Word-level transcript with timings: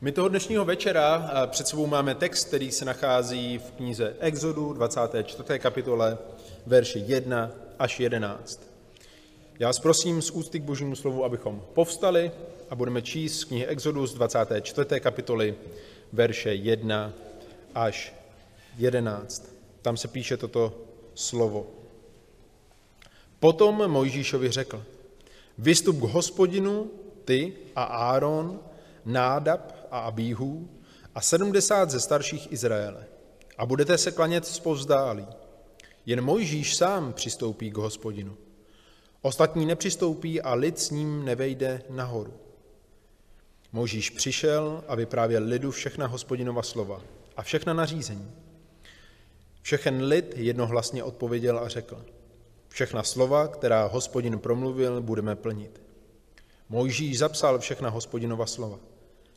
My 0.00 0.12
toho 0.12 0.28
dnešního 0.28 0.64
večera 0.64 1.30
eh, 1.30 1.46
před 1.46 1.68
sebou 1.68 1.86
máme 1.86 2.14
text, 2.14 2.44
který 2.44 2.70
se 2.70 2.84
nachází 2.84 3.58
v 3.58 3.70
knize 3.70 4.16
Exodu, 4.20 4.72
24. 4.72 5.58
kapitole, 5.58 6.18
verši 6.66 7.04
1 7.06 7.50
až 7.78 8.00
11. 8.00 8.60
Já 9.58 9.66
vás 9.68 9.78
prosím 9.78 10.22
z 10.22 10.30
úcty 10.30 10.60
k 10.60 10.62
božímu 10.62 10.96
slovu, 10.96 11.24
abychom 11.24 11.62
povstali 11.74 12.32
a 12.70 12.74
budeme 12.74 13.02
číst 13.02 13.38
z 13.38 13.44
knihy 13.44 13.66
Exodus 13.66 14.14
24. 14.14 15.00
kapitoly, 15.00 15.54
verše 16.12 16.54
1 16.54 17.12
až 17.74 18.14
11. 18.78 19.48
Tam 19.82 19.96
se 19.96 20.08
píše 20.08 20.36
toto 20.36 20.72
slovo. 21.14 21.66
Potom 23.40 23.88
Mojžíšovi 23.88 24.50
řekl, 24.50 24.84
vystup 25.58 26.00
k 26.00 26.02
hospodinu, 26.02 26.90
ty 27.24 27.52
a 27.76 27.84
Áron, 27.84 28.60
Nádab 29.04 29.83
a 29.94 29.98
Abíhu 29.98 30.68
a 31.14 31.20
sedmdesát 31.20 31.90
ze 31.90 32.00
starších 32.00 32.52
Izraele. 32.52 33.06
A 33.58 33.66
budete 33.66 33.98
se 33.98 34.10
klanět 34.10 34.46
zpovzdálí. 34.46 35.26
Jen 36.06 36.20
Mojžíš 36.20 36.76
sám 36.76 37.12
přistoupí 37.12 37.70
k 37.70 37.76
hospodinu. 37.76 38.36
Ostatní 39.22 39.66
nepřistoupí 39.66 40.40
a 40.40 40.54
lid 40.54 40.78
s 40.78 40.90
ním 40.90 41.24
nevejde 41.24 41.82
nahoru. 41.90 42.34
Mojžíš 43.72 44.10
přišel 44.10 44.84
a 44.88 44.94
vyprávěl 44.94 45.44
lidu 45.44 45.70
všechna 45.70 46.06
hospodinova 46.06 46.62
slova 46.62 47.00
a 47.36 47.42
všechna 47.42 47.72
nařízení. 47.72 48.32
Všechen 49.62 50.02
lid 50.02 50.32
jednohlasně 50.36 51.04
odpověděl 51.04 51.58
a 51.58 51.68
řekl, 51.68 52.04
všechna 52.68 53.02
slova, 53.02 53.48
která 53.48 53.86
hospodin 53.86 54.38
promluvil, 54.38 55.00
budeme 55.00 55.36
plnit. 55.36 55.82
Mojžíš 56.68 57.18
zapsal 57.18 57.58
všechna 57.58 57.90
hospodinova 57.90 58.46
slova. 58.46 58.93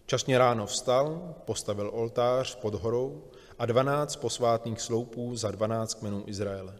Časně 0.09 0.37
ráno 0.37 0.65
vstal, 0.65 1.35
postavil 1.45 1.89
oltář 1.93 2.55
pod 2.55 2.73
horou 2.73 3.23
a 3.59 3.65
dvanáct 3.65 4.15
posvátných 4.15 4.81
sloupů 4.81 5.35
za 5.35 5.51
dvanáct 5.51 5.93
kmenů 5.93 6.23
Izraele. 6.27 6.79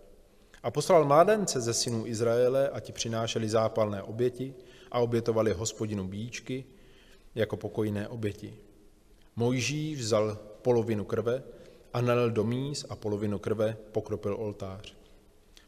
A 0.64 0.72
poslal 0.72 1.06
mládence 1.06 1.62
ze 1.62 1.74
synů 1.74 2.08
Izraele 2.08 2.70
a 2.70 2.80
ti 2.80 2.92
přinášeli 2.92 3.50
zápalné 3.50 4.04
oběti 4.04 4.54
a 4.92 5.00
obětovali 5.00 5.54
hospodinu 5.54 6.08
bíčky 6.08 6.66
jako 7.36 7.58
pokojné 7.58 8.08
oběti. 8.08 8.60
Mojžíš 9.36 10.00
vzal 10.00 10.38
polovinu 10.62 11.06
krve 11.06 11.44
a 11.94 12.02
nalil 12.02 12.32
do 12.32 12.44
míz 12.44 12.86
a 12.90 12.96
polovinu 12.96 13.40
krve 13.40 13.78
pokropil 13.92 14.36
oltář. 14.36 14.96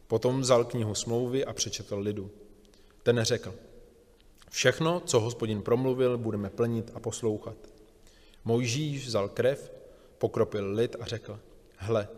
Potom 0.06 0.40
vzal 0.40 0.64
knihu 0.64 0.94
smlouvy 0.94 1.44
a 1.44 1.52
přečetl 1.52 1.98
lidu. 1.98 2.30
Ten 3.02 3.20
řekl, 3.22 3.54
všechno, 4.50 5.00
co 5.00 5.20
hospodin 5.20 5.62
promluvil, 5.62 6.18
budeme 6.18 6.50
plnit 6.50 6.90
a 6.94 7.00
poslouchat. 7.00 7.56
Mojžíš 8.44 9.06
vzal 9.06 9.28
krev, 9.28 9.72
pokropil 10.18 10.72
lid 10.72 10.96
a 11.00 11.04
řekl, 11.04 11.40
hle, 11.76 12.08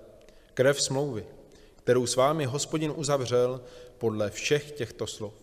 krev 0.54 0.82
smlouvy, 0.82 1.26
kterou 1.76 2.06
s 2.06 2.16
vámi 2.16 2.44
hospodin 2.44 2.92
uzavřel 2.96 3.60
podle 3.98 4.30
všech 4.30 4.72
těchto 4.72 5.06
slov. 5.06 5.34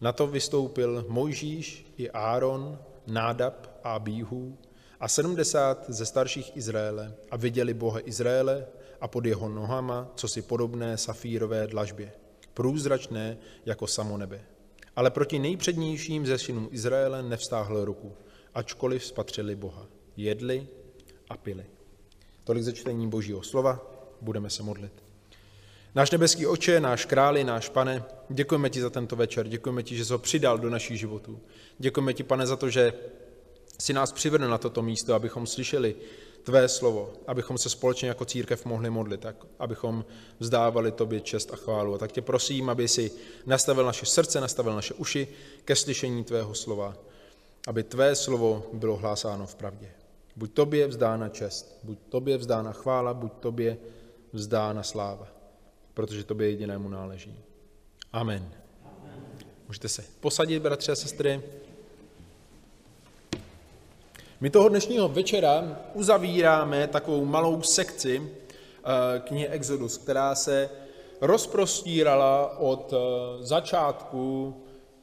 Na 0.00 0.12
to 0.12 0.26
vystoupil 0.26 1.04
Mojžíš 1.08 1.92
i 1.96 2.10
Áron, 2.10 2.78
Nádab 3.06 3.80
a 3.84 3.92
Abíhu 3.92 4.58
a 5.00 5.08
sedmdesát 5.08 5.84
ze 5.88 6.06
starších 6.06 6.56
Izraele 6.56 7.14
a 7.30 7.36
viděli 7.36 7.74
Boha 7.74 8.08
Izraele 8.08 8.66
a 9.00 9.08
pod 9.08 9.26
jeho 9.26 9.48
nohama, 9.48 10.08
co 10.14 10.28
si 10.28 10.42
podobné 10.42 10.98
safírové 10.98 11.66
dlažbě, 11.66 12.12
průzračné 12.54 13.38
jako 13.66 13.86
samo 13.86 14.16
nebe. 14.16 14.40
Ale 14.98 15.10
proti 15.10 15.38
nejpřednějším 15.38 16.26
ze 16.26 16.38
synů 16.38 16.68
Izraele 16.72 17.22
nevstáhl 17.22 17.84
ruku, 17.84 18.12
ačkoliv 18.54 19.04
spatřili 19.04 19.56
Boha. 19.56 19.86
Jedli 20.16 20.66
a 21.28 21.36
pili. 21.36 21.64
Tolik 22.44 22.62
ze 22.62 22.72
čtení 22.72 23.08
Božího 23.08 23.42
slova, 23.42 23.80
budeme 24.20 24.50
se 24.50 24.62
modlit. 24.62 24.92
Náš 25.94 26.10
nebeský 26.10 26.46
oče, 26.46 26.80
náš 26.80 27.04
králi, 27.04 27.44
náš 27.44 27.68
pane, 27.68 28.04
děkujeme 28.28 28.70
ti 28.70 28.80
za 28.80 28.90
tento 28.90 29.16
večer, 29.16 29.48
děkujeme 29.48 29.82
ti, 29.82 29.96
že 29.96 30.04
jsi 30.04 30.12
ho 30.12 30.18
přidal 30.18 30.58
do 30.58 30.70
našich 30.70 30.98
životů. 30.98 31.40
Děkujeme 31.78 32.14
ti, 32.14 32.22
pane, 32.22 32.46
za 32.46 32.56
to, 32.56 32.70
že 32.70 32.92
si 33.80 33.92
nás 33.92 34.12
přivedl 34.12 34.48
na 34.48 34.58
toto 34.58 34.82
místo, 34.82 35.14
abychom 35.14 35.46
slyšeli 35.46 35.96
tvé 36.48 36.68
slovo, 36.68 37.12
abychom 37.26 37.58
se 37.58 37.68
společně 37.68 38.08
jako 38.08 38.24
církev 38.24 38.64
mohli 38.64 38.90
modlit, 38.90 39.20
tak 39.20 39.36
abychom 39.58 40.04
vzdávali 40.38 40.92
tobě 40.92 41.20
čest 41.20 41.52
a 41.52 41.56
chválu. 41.56 41.94
A 41.94 41.98
tak 41.98 42.12
tě 42.12 42.22
prosím, 42.22 42.70
aby 42.70 42.88
si 42.88 43.12
nastavil 43.46 43.84
naše 43.84 44.06
srdce, 44.06 44.40
nastavil 44.40 44.74
naše 44.74 44.94
uši 44.94 45.28
ke 45.64 45.76
slyšení 45.76 46.24
tvého 46.24 46.54
slova, 46.54 46.96
aby 47.66 47.82
tvé 47.82 48.16
slovo 48.16 48.66
bylo 48.72 48.96
hlásáno 48.96 49.46
v 49.46 49.54
pravdě. 49.54 49.90
Buď 50.36 50.52
tobě 50.52 50.86
vzdána 50.86 51.28
čest, 51.28 51.78
buď 51.82 51.98
tobě 52.08 52.36
vzdána 52.36 52.72
chvála, 52.72 53.14
buď 53.14 53.32
tobě 53.40 53.78
vzdána 54.32 54.82
sláva, 54.82 55.28
protože 55.94 56.24
tobě 56.24 56.50
jedinému 56.50 56.88
náleží. 56.88 57.38
Amen. 58.12 58.52
Můžete 59.66 59.88
se 59.88 60.04
posadit, 60.20 60.62
bratři 60.62 60.92
a 60.92 60.94
sestry. 60.94 61.42
My 64.40 64.50
toho 64.50 64.68
dnešního 64.68 65.08
večera 65.08 65.78
uzavíráme 65.94 66.86
takovou 66.86 67.24
malou 67.24 67.62
sekci 67.62 68.22
eh, 68.22 69.20
knihy 69.20 69.48
Exodus, 69.48 69.98
která 69.98 70.34
se 70.34 70.70
rozprostírala 71.20 72.58
od 72.58 72.92
eh, 72.92 72.96
začátku, 73.42 74.54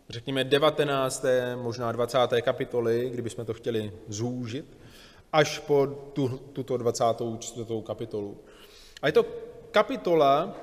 řekněme 0.10 0.44
19. 0.44 1.26
možná 1.56 1.92
20. 1.92 2.18
kapitoly, 2.42 3.10
kdybychom 3.14 3.46
to 3.46 3.54
chtěli 3.54 3.92
zúžit, 4.08 4.78
až 5.34 5.60
po 5.60 5.88
tu, 6.14 6.28
tuto 6.54 6.78
24. 6.78 7.66
kapitolu. 7.86 8.38
A 9.02 9.08
je 9.08 9.14
to 9.14 9.26
kapitola, 9.72 10.56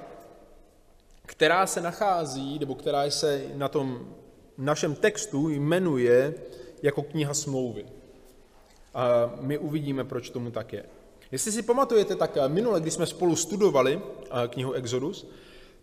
která 1.26 1.66
se 1.66 1.80
nachází, 1.80 2.58
nebo 2.58 2.74
která 2.74 3.10
se 3.10 3.42
na 3.54 3.68
tom 3.68 4.14
našem 4.58 4.94
textu 4.94 5.48
jmenuje 5.48 6.34
jako 6.82 7.02
kniha 7.02 7.34
smlouvy. 7.34 8.01
A 8.94 9.32
my 9.40 9.58
uvidíme, 9.58 10.04
proč 10.04 10.30
tomu 10.30 10.50
tak 10.50 10.72
je. 10.72 10.84
Jestli 11.32 11.52
si 11.52 11.62
pamatujete, 11.62 12.16
tak 12.16 12.38
minule, 12.48 12.80
když 12.80 12.94
jsme 12.94 13.06
spolu 13.06 13.36
studovali 13.36 14.00
knihu 14.48 14.72
Exodus, 14.72 15.26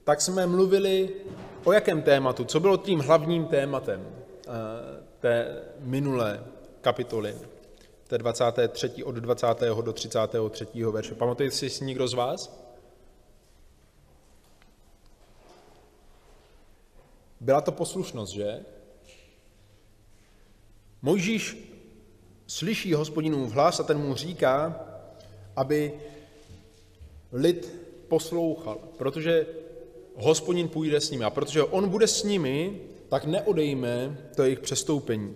tak 0.04 0.22
jsme 0.22 0.48
mluvili 0.48 1.16
o 1.64 1.72
jakém 1.72 2.02
tématu, 2.02 2.46
co 2.46 2.60
bylo 2.60 2.78
tím 2.78 3.00
hlavním 3.00 3.46
tématem 3.46 4.08
té 5.20 5.64
minulé 5.80 6.44
kapitoly, 6.82 7.36
té 8.08 8.18
23. 8.18 9.04
od 9.04 9.16
20. 9.16 9.48
do 9.82 9.94
33. 9.94 10.66
verše. 10.92 11.16
Pamatujete 11.16 11.70
si 11.70 11.86
někdo 11.86 12.08
z 12.08 12.14
vás? 12.14 12.60
Byla 17.40 17.62
to 17.62 17.72
poslušnost, 17.72 18.34
že? 18.34 18.60
Mojžíš 21.02 21.69
slyší 22.50 22.94
hospodinův 22.94 23.54
hlas 23.54 23.80
a 23.80 23.84
ten 23.84 23.98
mu 23.98 24.16
říká, 24.16 24.80
aby 25.56 25.94
lid 27.32 27.76
poslouchal, 28.08 28.78
protože 28.98 29.46
hospodin 30.16 30.68
půjde 30.68 31.02
s 31.02 31.12
nimi. 31.12 31.24
A 31.24 31.30
protože 31.30 31.64
on 31.64 31.90
bude 31.90 32.08
s 32.08 32.24
nimi, 32.24 32.82
tak 33.10 33.26
neodejme 33.26 34.18
to 34.36 34.44
jejich 34.44 34.60
přestoupení, 34.60 35.36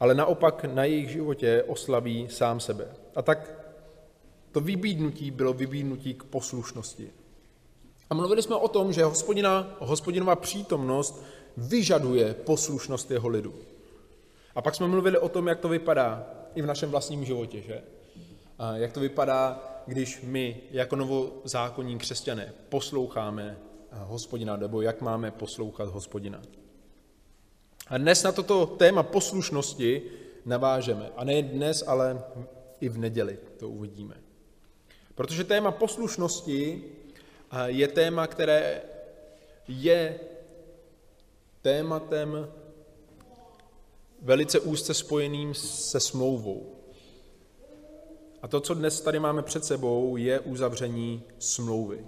ale 0.00 0.14
naopak 0.14 0.64
na 0.64 0.84
jejich 0.84 1.10
životě 1.10 1.64
oslaví 1.66 2.28
sám 2.30 2.60
sebe. 2.60 2.88
A 3.14 3.22
tak 3.22 3.54
to 4.52 4.60
vybídnutí 4.60 5.30
bylo 5.30 5.52
vybídnutí 5.52 6.14
k 6.14 6.24
poslušnosti. 6.24 7.10
A 8.10 8.14
mluvili 8.14 8.42
jsme 8.42 8.56
o 8.56 8.68
tom, 8.68 8.92
že 8.92 9.04
hospodina, 9.04 9.76
hospodinová 9.78 10.36
přítomnost 10.36 11.22
vyžaduje 11.56 12.34
poslušnost 12.34 13.10
jeho 13.10 13.28
lidu. 13.28 13.54
A 14.54 14.62
pak 14.62 14.74
jsme 14.74 14.88
mluvili 14.88 15.18
o 15.18 15.28
tom, 15.28 15.48
jak 15.48 15.60
to 15.60 15.68
vypadá 15.68 16.26
i 16.54 16.62
v 16.62 16.66
našem 16.66 16.90
vlastním 16.90 17.24
životě, 17.24 17.60
že? 17.60 17.82
A 18.58 18.76
jak 18.76 18.92
to 18.92 19.00
vypadá, 19.00 19.64
když 19.86 20.20
my 20.22 20.60
jako 20.70 20.96
novozákonní 20.96 21.98
křesťané 21.98 22.52
posloucháme 22.68 23.58
hospodina, 23.92 24.56
nebo 24.56 24.82
jak 24.82 25.00
máme 25.00 25.30
poslouchat 25.30 25.88
hospodina. 25.88 26.42
A 27.88 27.98
dnes 27.98 28.22
na 28.22 28.32
toto 28.32 28.66
téma 28.66 29.02
poslušnosti 29.02 30.02
navážeme. 30.46 31.10
A 31.16 31.24
ne 31.24 31.42
dnes, 31.42 31.84
ale 31.86 32.22
i 32.80 32.88
v 32.88 32.98
neděli 32.98 33.38
to 33.56 33.68
uvidíme. 33.68 34.14
Protože 35.14 35.44
téma 35.44 35.70
poslušnosti 35.70 36.84
je 37.66 37.88
téma, 37.88 38.26
které 38.26 38.82
je 39.68 40.20
tématem 41.62 42.48
velice 44.22 44.60
úzce 44.60 44.94
spojeným 44.94 45.54
se 45.54 46.00
smlouvou. 46.00 46.76
A 48.42 48.48
to, 48.48 48.60
co 48.60 48.74
dnes 48.74 49.00
tady 49.00 49.18
máme 49.18 49.42
před 49.42 49.64
sebou, 49.64 50.16
je 50.16 50.40
uzavření 50.40 51.22
smlouvy. 51.38 52.04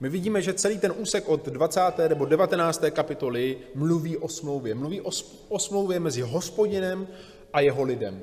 My 0.00 0.08
vidíme, 0.08 0.42
že 0.42 0.54
celý 0.54 0.78
ten 0.78 0.94
úsek 0.96 1.28
od 1.28 1.46
20. 1.46 1.80
nebo 2.08 2.24
19. 2.24 2.84
kapitoly 2.90 3.58
mluví 3.74 4.16
o 4.16 4.28
smlouvě. 4.28 4.74
Mluví 4.74 5.00
o, 5.48 5.58
smlouvě 5.58 6.00
mezi 6.00 6.20
hospodinem 6.20 7.08
a 7.52 7.60
jeho 7.60 7.82
lidem. 7.82 8.22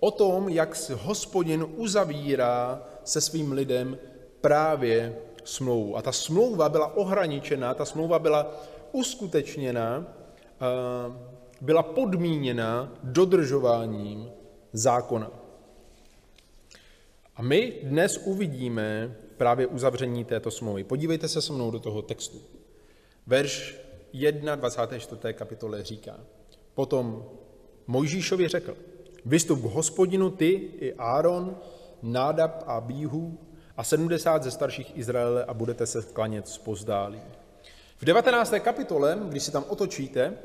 o 0.00 0.10
tom, 0.10 0.48
jak 0.48 0.90
hospodin 0.92 1.66
uzavírá 1.76 2.82
se 3.04 3.20
svým 3.20 3.52
lidem 3.52 3.98
právě 4.40 5.16
smlouvu. 5.44 5.96
A 5.96 6.02
ta 6.02 6.12
smlouva 6.12 6.68
byla 6.68 6.96
ohraničena, 6.96 7.74
ta 7.74 7.84
smlouva 7.84 8.18
byla 8.18 8.60
uskutečněna, 8.92 10.06
byla 11.60 11.82
podmíněna 11.82 12.92
dodržováním 13.02 14.30
zákona. 14.72 15.30
A 17.36 17.42
my 17.42 17.72
dnes 17.82 18.20
uvidíme 18.24 19.16
právě 19.36 19.66
uzavření 19.66 20.24
této 20.24 20.50
smlouvy. 20.50 20.84
Podívejte 20.84 21.28
se 21.28 21.42
se 21.42 21.52
mnou 21.52 21.70
do 21.70 21.80
toho 21.80 22.02
textu. 22.02 22.42
Verš 23.26 23.80
1, 24.12 24.54
24. 24.54 25.34
kapitole 25.34 25.84
říká, 25.84 26.20
potom 26.74 27.24
Mojžíšovi 27.86 28.48
řekl, 28.48 28.76
vystup 29.24 29.60
k 29.60 29.64
hospodinu 29.64 30.30
ty 30.30 30.50
i 30.80 30.94
Áron, 30.94 31.56
Nádab 32.02 32.64
a 32.66 32.80
Bíhu 32.80 33.38
a 33.76 33.84
70 33.84 34.42
ze 34.42 34.50
starších 34.50 34.96
Izraele 34.96 35.44
a 35.44 35.54
budete 35.54 35.86
se 35.86 36.02
klanět 36.02 36.48
spozdálí. 36.48 37.20
V 37.96 38.04
19. 38.04 38.54
kapitole, 38.60 39.18
když 39.28 39.42
si 39.42 39.52
tam 39.52 39.64
otočíte, 39.68 40.38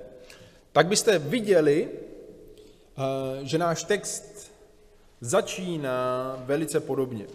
tak 0.71 0.88
byste 0.88 1.19
viděli, 1.19 1.89
eh, 1.89 3.45
že 3.45 3.57
náš 3.57 3.83
text 3.83 4.51
začíná 5.21 6.36
velice 6.45 6.80
podobně. 6.80 7.25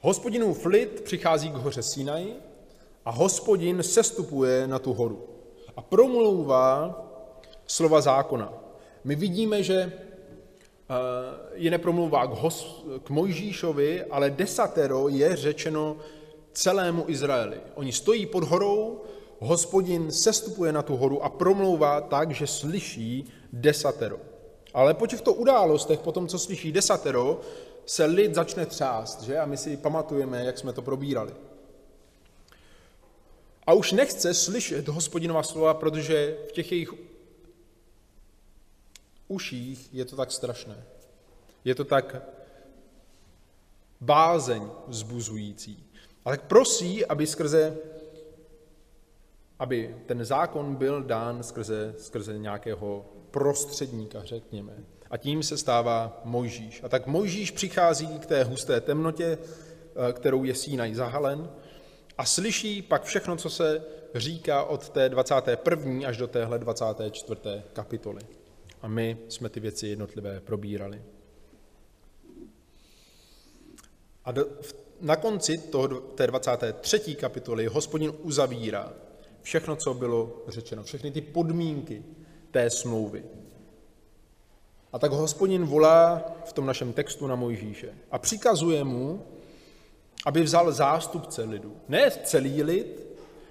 Hospodinův 0.00 0.66
lid 0.66 1.00
přichází 1.00 1.50
k 1.50 1.54
hoře 1.54 1.82
Sinai 1.82 2.32
a 3.04 3.10
hospodin 3.10 3.82
sestupuje 3.82 4.66
na 4.66 4.78
tu 4.78 4.92
horu 4.92 5.28
a 5.76 5.82
promlouvá 5.82 7.00
slova 7.66 8.00
zákona. 8.00 8.52
My 9.04 9.14
vidíme, 9.14 9.62
že 9.62 9.92
eh, 9.92 9.92
je 11.54 11.70
nepromlouvá 11.70 12.26
k, 12.26 12.30
hos, 12.30 12.84
k 13.04 13.10
Mojžíšovi, 13.10 14.04
ale 14.04 14.30
desatero 14.30 15.08
je 15.08 15.36
řečeno 15.36 15.96
celému 16.52 17.04
Izraeli. 17.08 17.60
Oni 17.74 17.92
stojí 17.92 18.26
pod 18.26 18.44
horou, 18.44 19.00
hospodin 19.44 20.12
sestupuje 20.12 20.72
na 20.72 20.82
tu 20.82 20.96
horu 20.96 21.24
a 21.24 21.28
promlouvá 21.28 22.00
tak, 22.00 22.30
že 22.30 22.46
slyší 22.46 23.32
desatero. 23.52 24.18
Ale 24.74 24.94
po 24.94 25.06
těchto 25.06 25.32
událostech, 25.32 26.00
po 26.00 26.12
tom, 26.12 26.28
co 26.28 26.38
slyší 26.38 26.72
desatero, 26.72 27.40
se 27.86 28.04
lid 28.04 28.34
začne 28.34 28.66
třást, 28.66 29.22
že? 29.22 29.38
A 29.38 29.46
my 29.46 29.56
si 29.56 29.76
pamatujeme, 29.76 30.44
jak 30.44 30.58
jsme 30.58 30.72
to 30.72 30.82
probírali. 30.82 31.34
A 33.66 33.72
už 33.72 33.92
nechce 33.92 34.34
slyšet 34.34 34.88
hospodinova 34.88 35.42
slova, 35.42 35.74
protože 35.74 36.36
v 36.48 36.52
těch 36.52 36.72
jejich 36.72 36.94
uších 39.28 39.94
je 39.94 40.04
to 40.04 40.16
tak 40.16 40.32
strašné. 40.32 40.84
Je 41.64 41.74
to 41.74 41.84
tak 41.84 42.16
bázeň 44.00 44.70
vzbuzující. 44.88 45.84
A 46.24 46.30
tak 46.30 46.42
prosí, 46.42 47.06
aby 47.06 47.26
skrze 47.26 47.76
aby 49.58 49.96
ten 50.06 50.24
zákon 50.24 50.74
byl 50.74 51.02
dán 51.02 51.42
skrze, 51.42 51.94
skrze 51.98 52.38
nějakého 52.38 53.06
prostředníka, 53.30 54.24
řekněme. 54.24 54.72
A 55.10 55.16
tím 55.16 55.42
se 55.42 55.58
stává 55.58 56.20
Mojžíš. 56.24 56.82
A 56.82 56.88
tak 56.88 57.06
Mojžíš 57.06 57.50
přichází 57.50 58.18
k 58.18 58.26
té 58.26 58.44
husté 58.44 58.80
temnotě, 58.80 59.38
eh, 59.38 60.12
kterou 60.12 60.44
je 60.44 60.54
Sínaj 60.54 60.94
zahalen, 60.94 61.50
a 62.18 62.24
slyší 62.24 62.82
pak 62.82 63.04
všechno, 63.04 63.36
co 63.36 63.50
se 63.50 63.84
říká 64.14 64.64
od 64.64 64.88
té 64.88 65.08
21. 65.08 66.08
až 66.08 66.16
do 66.16 66.26
téhle 66.26 66.58
24. 66.58 67.62
kapitoly. 67.72 68.20
A 68.82 68.88
my 68.88 69.18
jsme 69.28 69.48
ty 69.48 69.60
věci 69.60 69.86
jednotlivé 69.86 70.40
probírali. 70.40 71.02
A 74.24 74.32
do, 74.32 74.46
na 75.00 75.16
konci 75.16 75.58
toho, 75.58 75.88
té 75.88 76.26
23. 76.26 77.14
kapitoly 77.14 77.66
hospodin 77.66 78.12
uzavírá 78.22 78.92
všechno, 79.44 79.76
co 79.76 79.94
bylo 79.94 80.42
řečeno, 80.48 80.82
všechny 80.82 81.10
ty 81.10 81.20
podmínky 81.20 82.02
té 82.50 82.70
smlouvy. 82.70 83.24
A 84.92 84.98
tak 84.98 85.12
hospodin 85.12 85.64
volá 85.64 86.22
v 86.44 86.52
tom 86.52 86.66
našem 86.66 86.92
textu 86.92 87.26
na 87.26 87.36
Mojžíše 87.36 87.94
a 88.10 88.18
přikazuje 88.18 88.84
mu, 88.84 89.22
aby 90.26 90.42
vzal 90.42 90.72
zástupce 90.72 91.42
lidu. 91.42 91.76
Ne 91.88 92.10
celý 92.10 92.62
lid, 92.62 93.06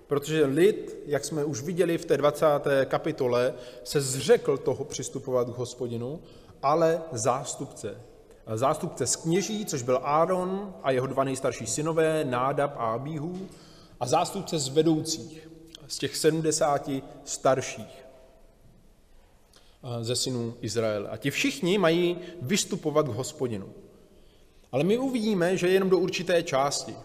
protože 0.08 0.46
lid, 0.46 0.98
jak 1.06 1.26
jsme 1.26 1.46
už 1.46 1.62
viděli 1.62 1.98
v 1.98 2.06
té 2.06 2.18
20. 2.18 2.46
kapitole, 2.86 3.54
se 3.84 4.02
zřekl 4.02 4.58
toho 4.58 4.84
přistupovat 4.84 5.50
k 5.50 5.58
hospodinu, 5.58 6.20
ale 6.62 7.02
zástupce. 7.12 8.02
Zástupce 8.56 9.08
z 9.08 9.16
kněží, 9.16 9.66
což 9.66 9.82
byl 9.82 10.00
Áron 10.04 10.74
a 10.84 10.92
jeho 10.92 11.08
dva 11.08 11.24
nejstarší 11.24 11.68
synové, 11.68 12.26
Nádab 12.26 12.74
a 12.78 12.94
Abíhu, 12.94 13.48
a 14.00 14.08
zástupce 14.08 14.60
z 14.60 14.68
vedoucích, 14.68 15.50
z 15.88 15.98
těch 15.98 16.18
70 16.18 16.90
starších 17.24 18.06
ze 20.02 20.16
synů 20.16 20.56
Izraele. 20.62 21.10
A 21.10 21.18
ti 21.18 21.32
všichni 21.32 21.78
mají 21.78 22.18
vystupovat 22.42 23.08
k 23.08 23.12
hospodinu. 23.12 23.74
Ale 24.72 24.84
my 24.84 24.98
uvidíme, 24.98 25.58
že 25.58 25.70
jenom 25.70 25.90
do 25.90 25.98
určité 25.98 26.44
části. 26.44 26.96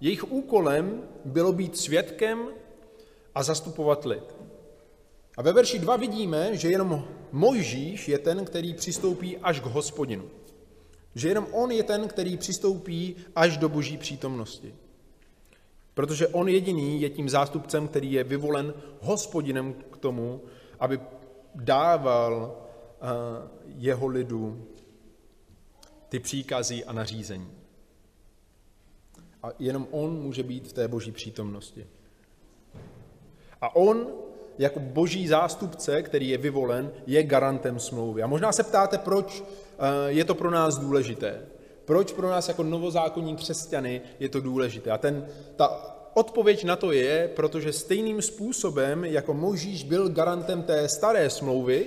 Jejich 0.00 0.32
úkolem 0.32 1.02
bylo 1.24 1.52
být 1.52 1.78
svědkem 1.78 2.48
a 3.34 3.42
zastupovat 3.42 4.04
lid. 4.04 4.34
A 5.36 5.42
ve 5.42 5.52
verši 5.52 5.78
2 5.78 5.96
vidíme, 5.96 6.56
že 6.56 6.70
jenom 6.70 7.08
Mojžíš 7.32 8.08
je 8.08 8.18
ten, 8.18 8.44
který 8.44 8.74
přistoupí 8.74 9.38
až 9.38 9.60
k 9.60 9.64
hospodinu. 9.64 10.30
Že 11.14 11.28
jenom 11.28 11.46
on 11.52 11.70
je 11.70 11.82
ten, 11.82 12.08
který 12.08 12.36
přistoupí 12.36 13.16
až 13.36 13.56
do 13.56 13.68
boží 13.68 13.98
přítomnosti. 13.98 14.74
Protože 15.94 16.28
on 16.28 16.48
jediný 16.48 17.00
je 17.00 17.10
tím 17.10 17.28
zástupcem, 17.28 17.88
který 17.88 18.12
je 18.12 18.24
vyvolen 18.24 18.74
hospodinem 19.00 19.72
k 19.72 19.96
tomu, 19.96 20.40
aby 20.80 21.00
dával 21.54 22.56
eh, 22.56 23.06
jeho 23.66 24.06
lidu 24.06 24.66
ty 26.08 26.18
příkazy 26.18 26.84
a 26.84 26.92
nařízení. 26.92 27.50
A 29.42 29.48
jenom 29.58 29.86
on 29.90 30.22
může 30.22 30.42
být 30.42 30.68
v 30.68 30.72
té 30.72 30.88
boží 30.88 31.12
přítomnosti. 31.12 31.86
A 33.60 33.76
on, 33.76 34.06
jako 34.58 34.80
boží 34.80 35.28
zástupce, 35.28 36.02
který 36.02 36.28
je 36.28 36.38
vyvolen, 36.38 36.92
je 37.06 37.22
garantem 37.22 37.78
smlouvy. 37.78 38.22
A 38.22 38.26
možná 38.26 38.52
se 38.52 38.62
ptáte, 38.62 38.98
proč 38.98 39.42
eh, 39.42 40.12
je 40.12 40.24
to 40.24 40.34
pro 40.34 40.50
nás 40.50 40.78
důležité. 40.78 41.46
Proč 41.84 42.12
pro 42.12 42.30
nás 42.30 42.48
jako 42.48 42.62
novozákonní 42.62 43.36
křesťany 43.36 44.00
je 44.20 44.28
to 44.28 44.40
důležité? 44.40 44.90
A 44.90 44.98
ten, 44.98 45.26
ta 45.56 45.94
odpověď 46.14 46.64
na 46.64 46.76
to 46.76 46.92
je, 46.92 47.30
protože 47.36 47.72
stejným 47.72 48.22
způsobem, 48.22 49.04
jako 49.04 49.34
Možíš 49.34 49.84
byl 49.84 50.08
garantem 50.08 50.62
té 50.62 50.88
staré 50.88 51.30
smlouvy, 51.30 51.86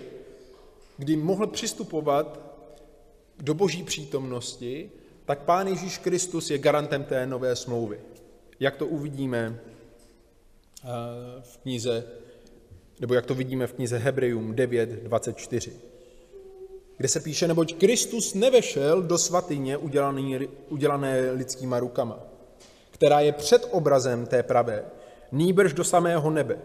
kdy 0.97 1.15
mohl 1.15 1.47
přistupovat 1.47 2.39
do 3.39 3.53
boží 3.53 3.83
přítomnosti, 3.83 4.91
tak 5.25 5.39
Pán 5.39 5.67
Ježíš 5.67 5.97
Kristus 5.97 6.49
je 6.49 6.57
garantem 6.57 7.03
té 7.03 7.25
nové 7.25 7.55
smlouvy. 7.55 7.99
Jak 8.59 8.75
to 8.75 8.85
uvidíme 8.85 9.59
eh, 9.59 10.87
v 11.41 11.57
knize, 11.57 12.03
nebo 12.99 13.13
jak 13.13 13.25
to 13.25 13.35
vidíme 13.35 13.67
v 13.67 13.73
knize 13.73 13.97
Hebrejům 13.97 14.53
9.24, 14.53 15.71
kde 16.97 17.07
se 17.07 17.19
píše, 17.19 17.47
neboť 17.47 17.75
Kristus 17.75 18.33
nevešel 18.33 19.01
do 19.01 19.17
svatyně 19.17 19.77
udělaný, 19.77 20.47
udělané 20.69 21.31
lidskýma 21.31 21.79
rukama, 21.79 22.19
která 22.91 23.19
je 23.19 23.31
před 23.31 23.67
obrazem 23.71 24.25
té 24.25 24.43
pravé, 24.43 24.85
nýbrž 25.31 25.73
do 25.73 25.83
samého 25.83 26.29
nebe, 26.29 26.57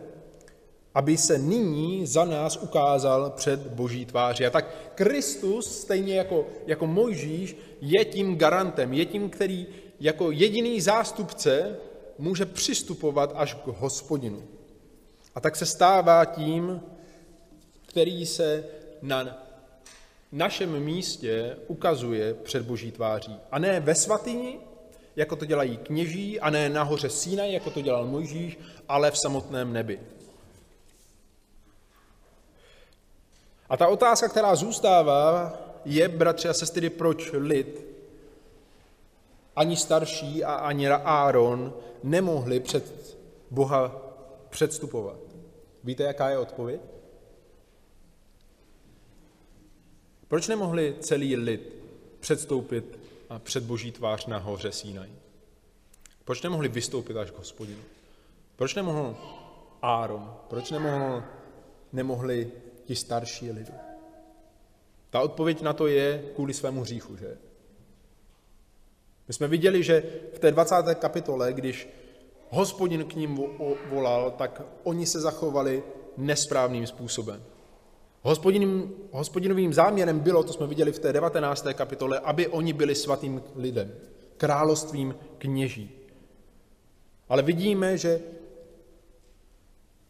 aby 0.94 1.16
se 1.16 1.38
nyní 1.38 2.06
za 2.06 2.24
nás 2.24 2.56
ukázal 2.56 3.30
před 3.30 3.60
boží 3.60 4.06
tváří. 4.06 4.46
A 4.46 4.50
tak 4.50 4.92
Kristus, 4.94 5.80
stejně 5.80 6.14
jako, 6.14 6.46
jako 6.66 6.86
Mojžíš, 6.86 7.56
je 7.80 8.04
tím 8.04 8.36
garantem, 8.36 8.92
je 8.92 9.06
tím, 9.06 9.30
který 9.30 9.66
jako 10.00 10.30
jediný 10.30 10.80
zástupce 10.80 11.76
může 12.18 12.46
přistupovat 12.46 13.32
až 13.34 13.54
k 13.54 13.66
hospodinu. 13.66 14.42
A 15.34 15.40
tak 15.40 15.56
se 15.56 15.66
stává 15.66 16.24
tím, 16.24 16.80
který 17.86 18.26
se 18.26 18.64
na 19.02 19.41
našem 20.32 20.80
místě 20.80 21.56
ukazuje 21.66 22.34
před 22.34 22.62
boží 22.62 22.92
tváří. 22.92 23.36
A 23.50 23.58
ne 23.58 23.80
ve 23.80 23.94
svatyni, 23.94 24.58
jako 25.16 25.36
to 25.36 25.44
dělají 25.44 25.76
kněží, 25.76 26.40
a 26.40 26.50
ne 26.50 26.68
nahoře 26.68 27.10
Sínaj, 27.10 27.52
jako 27.52 27.70
to 27.70 27.80
dělal 27.80 28.06
Mojžíš, 28.06 28.58
ale 28.88 29.10
v 29.10 29.18
samotném 29.18 29.72
nebi. 29.72 30.00
A 33.68 33.76
ta 33.76 33.88
otázka, 33.88 34.28
která 34.28 34.54
zůstává, 34.54 35.58
je, 35.84 36.08
bratři 36.08 36.48
a 36.48 36.54
sestry, 36.54 36.90
proč 36.90 37.32
lid, 37.32 37.86
ani 39.56 39.76
starší 39.76 40.44
a 40.44 40.54
ani 40.54 40.88
Áron 40.88 41.74
nemohli 42.02 42.60
před 42.60 43.16
Boha 43.50 44.02
předstupovat. 44.50 45.16
Víte, 45.84 46.02
jaká 46.02 46.30
je 46.30 46.38
odpověď? 46.38 46.80
Proč 50.32 50.48
nemohli 50.48 50.96
celý 51.00 51.36
lid 51.36 51.76
předstoupit 52.20 52.98
před 53.38 53.64
boží 53.64 53.92
tvář 53.92 54.26
na 54.26 54.38
hoře 54.38 54.72
Sínaj? 54.72 55.08
Proč 56.24 56.42
nemohli 56.42 56.68
vystoupit 56.68 57.16
až 57.16 57.30
k 57.30 57.38
hospodinu? 57.38 57.80
Proč 58.56 58.74
nemohl 58.74 59.16
Áron? 59.82 60.36
Proč 60.48 60.70
nemohl, 60.70 61.22
nemohli 61.92 62.50
ti 62.84 62.96
starší 62.96 63.50
lidu? 63.50 63.72
Ta 65.10 65.20
odpověď 65.20 65.62
na 65.62 65.72
to 65.72 65.86
je 65.86 66.24
kvůli 66.34 66.54
svému 66.54 66.80
hříchu, 66.80 67.16
že? 67.16 67.38
My 69.28 69.34
jsme 69.34 69.48
viděli, 69.48 69.82
že 69.82 70.02
v 70.34 70.38
té 70.38 70.50
20. 70.50 70.74
kapitole, 70.94 71.52
když 71.52 71.88
hospodin 72.50 73.04
k 73.04 73.14
ním 73.14 73.40
volal, 73.90 74.30
tak 74.30 74.62
oni 74.84 75.06
se 75.06 75.20
zachovali 75.20 75.82
nesprávným 76.16 76.86
způsobem. 76.86 77.42
Hospodinovým, 78.22 78.94
hospodinovým 79.10 79.72
záměrem 79.72 80.20
bylo, 80.20 80.42
to 80.42 80.52
jsme 80.52 80.66
viděli 80.66 80.92
v 80.92 80.98
té 80.98 81.12
19. 81.12 81.66
kapitole, 81.74 82.18
aby 82.18 82.48
oni 82.48 82.72
byli 82.72 82.94
svatým 82.94 83.42
lidem, 83.54 83.94
královstvím 84.36 85.14
kněží. 85.38 85.90
Ale 87.28 87.42
vidíme, 87.42 87.98
že 87.98 88.20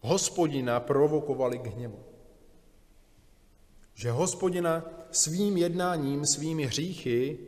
hospodina 0.00 0.80
provokovali 0.80 1.58
k 1.58 1.66
hněvu. 1.66 1.98
Že 3.94 4.10
hospodina 4.10 4.84
svým 5.10 5.56
jednáním, 5.56 6.26
svými 6.26 6.66
hříchy, 6.66 7.38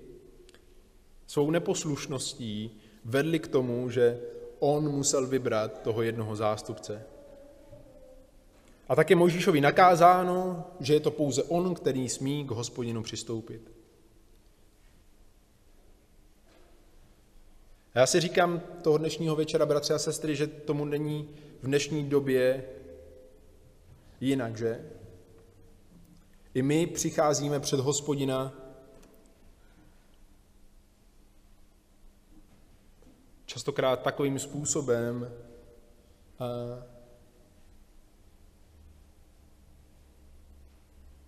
svou 1.26 1.50
neposlušností 1.50 2.80
vedli 3.04 3.38
k 3.38 3.48
tomu, 3.48 3.90
že 3.90 4.20
on 4.58 4.88
musel 4.88 5.26
vybrat 5.26 5.82
toho 5.82 6.02
jednoho 6.02 6.36
zástupce. 6.36 7.06
A 8.88 8.94
také 8.94 9.16
Mojžíšovi 9.16 9.60
nakázáno, 9.60 10.64
že 10.80 10.94
je 10.94 11.00
to 11.00 11.10
pouze 11.10 11.42
on, 11.42 11.74
který 11.74 12.08
smí 12.08 12.46
k 12.46 12.50
hospodinu 12.50 13.02
přistoupit. 13.02 13.72
A 17.94 17.98
já 17.98 18.06
si 18.06 18.20
říkám 18.20 18.62
toho 18.82 18.98
dnešního 18.98 19.36
večera, 19.36 19.66
bratři 19.66 19.92
a 19.92 19.98
sestry, 19.98 20.36
že 20.36 20.46
tomu 20.46 20.84
není 20.84 21.28
v 21.62 21.66
dnešní 21.66 22.04
době 22.04 22.64
jinak, 24.20 24.56
že? 24.56 24.90
I 26.54 26.62
my 26.62 26.86
přicházíme 26.86 27.60
před 27.60 27.80
hospodina 27.80 28.52
častokrát 33.46 34.02
takovým 34.02 34.38
způsobem, 34.38 35.32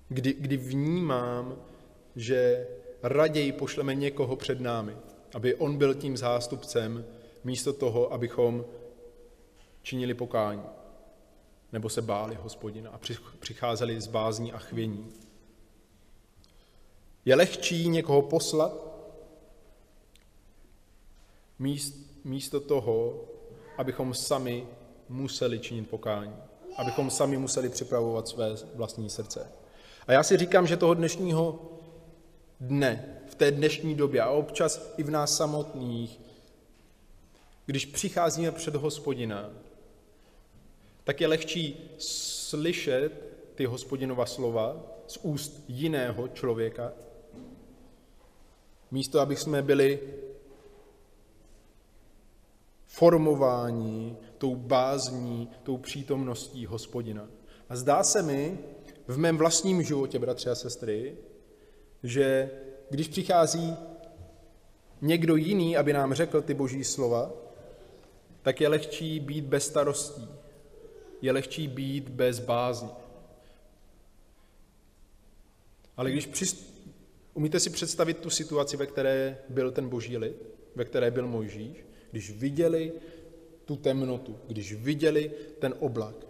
kdy, 0.08 0.32
kdy 0.32 0.56
vnímám, 0.56 1.56
že 2.16 2.66
raději 3.02 3.52
pošleme 3.52 3.94
někoho 3.94 4.36
před 4.36 4.60
námi, 4.60 4.96
aby 5.34 5.54
on 5.54 5.76
byl 5.76 5.94
tím 5.94 6.16
zástupcem, 6.16 7.04
místo 7.44 7.72
toho, 7.72 8.12
abychom 8.12 8.64
činili 9.82 10.14
pokání 10.14 10.62
nebo 11.72 11.88
se 11.88 12.02
báli 12.02 12.34
hospodina 12.34 12.90
a 12.90 13.00
přicházeli 13.38 14.00
z 14.00 14.06
bázní 14.06 14.52
a 14.52 14.58
chvění. 14.58 15.12
Je 17.25 17.34
lehčí 17.34 17.88
někoho 17.88 18.22
poslat, 18.22 18.72
místo 22.25 22.60
toho, 22.60 23.25
abychom 23.78 24.14
sami 24.14 24.66
museli 25.08 25.58
činit 25.58 25.90
pokání, 25.90 26.36
abychom 26.76 27.10
sami 27.10 27.36
museli 27.36 27.68
připravovat 27.68 28.28
své 28.28 28.54
vlastní 28.75 29.10
srdce. 29.10 29.52
A 30.06 30.12
já 30.12 30.22
si 30.22 30.36
říkám, 30.36 30.66
že 30.66 30.76
toho 30.76 30.94
dnešního 30.94 31.72
dne, 32.60 33.18
v 33.26 33.34
té 33.34 33.50
dnešní 33.50 33.94
době 33.94 34.20
a 34.20 34.30
občas 34.30 34.94
i 34.96 35.02
v 35.02 35.10
nás 35.10 35.36
samotných, 35.36 36.20
když 37.66 37.86
přicházíme 37.86 38.52
před 38.52 38.75
hospodina, 38.75 39.50
tak 41.04 41.20
je 41.20 41.26
lehčí 41.26 41.90
slyšet 41.98 43.36
ty 43.54 43.64
hospodinova 43.64 44.26
slova 44.26 44.82
z 45.06 45.18
úst 45.22 45.64
jiného 45.68 46.28
člověka, 46.28 46.92
místo 48.90 49.20
aby 49.20 49.36
jsme 49.36 49.62
byli 49.62 50.00
formováni 52.86 54.16
tou 54.38 54.56
bázní, 54.56 55.50
tou 55.62 55.76
přítomností 55.76 56.66
hospodina. 56.66 57.28
A 57.68 57.76
zdá 57.76 58.02
se 58.04 58.22
mi 58.22 58.58
v 59.06 59.18
mém 59.18 59.36
vlastním 59.36 59.82
životě, 59.82 60.18
bratři 60.18 60.50
a 60.50 60.54
sestry, 60.54 61.16
že 62.02 62.50
když 62.90 63.08
přichází 63.08 63.76
někdo 65.02 65.36
jiný, 65.36 65.76
aby 65.76 65.92
nám 65.92 66.14
řekl 66.14 66.42
ty 66.42 66.54
boží 66.54 66.84
slova, 66.84 67.32
tak 68.42 68.60
je 68.60 68.68
lehčí 68.68 69.20
být 69.20 69.44
bez 69.44 69.66
starostí, 69.66 70.28
je 71.22 71.32
lehčí 71.32 71.68
být 71.68 72.08
bez 72.08 72.38
bázně. 72.38 72.90
Ale 75.96 76.10
když 76.10 76.26
přist... 76.26 76.86
umíte 77.34 77.60
si 77.60 77.70
představit 77.70 78.18
tu 78.18 78.30
situaci, 78.30 78.76
ve 78.76 78.86
které 78.86 79.38
byl 79.48 79.70
ten 79.70 79.88
boží 79.88 80.16
lid, 80.18 80.36
ve 80.75 80.84
které 80.84 81.10
byl 81.10 81.26
Mojžíš, 81.26 81.84
když 82.10 82.30
viděli 82.30 82.92
tu 83.64 83.76
temnotu, 83.76 84.38
když 84.46 84.72
viděli 84.72 85.30
ten 85.58 85.75
oblak. 85.78 86.25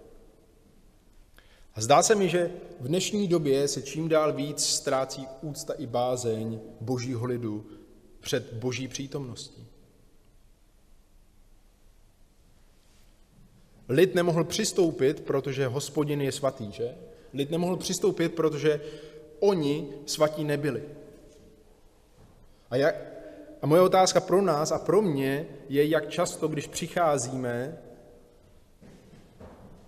A 1.76 1.80
zdá 1.80 2.02
se 2.02 2.14
mi, 2.14 2.28
že 2.28 2.50
v 2.80 2.88
dnešní 2.88 3.28
době 3.28 3.68
se 3.68 3.82
čím 3.82 4.08
dál 4.08 4.32
víc 4.32 4.64
ztrácí 4.64 5.26
úcta 5.42 5.72
i 5.72 5.86
bázeň 5.86 6.60
božího 6.80 7.26
lidu 7.26 7.66
před 8.20 8.52
boží 8.52 8.88
přítomností. 8.88 9.66
Lid 13.88 14.14
nemohl 14.14 14.44
přistoupit, 14.44 15.20
protože 15.20 15.66
hospodin 15.66 16.20
je 16.20 16.32
svatý, 16.32 16.72
že? 16.72 16.94
Lid 17.34 17.50
nemohl 17.50 17.76
přistoupit, 17.76 18.34
protože 18.34 18.80
oni 19.40 19.88
svatí 20.06 20.44
nebyli. 20.44 20.82
A, 22.70 22.76
jak, 22.76 22.94
a 23.62 23.66
moje 23.66 23.82
otázka 23.82 24.20
pro 24.20 24.42
nás 24.42 24.72
a 24.72 24.78
pro 24.78 25.02
mě 25.02 25.46
je, 25.68 25.86
jak 25.86 26.08
často, 26.08 26.48
když 26.48 26.66
přicházíme 26.66 27.78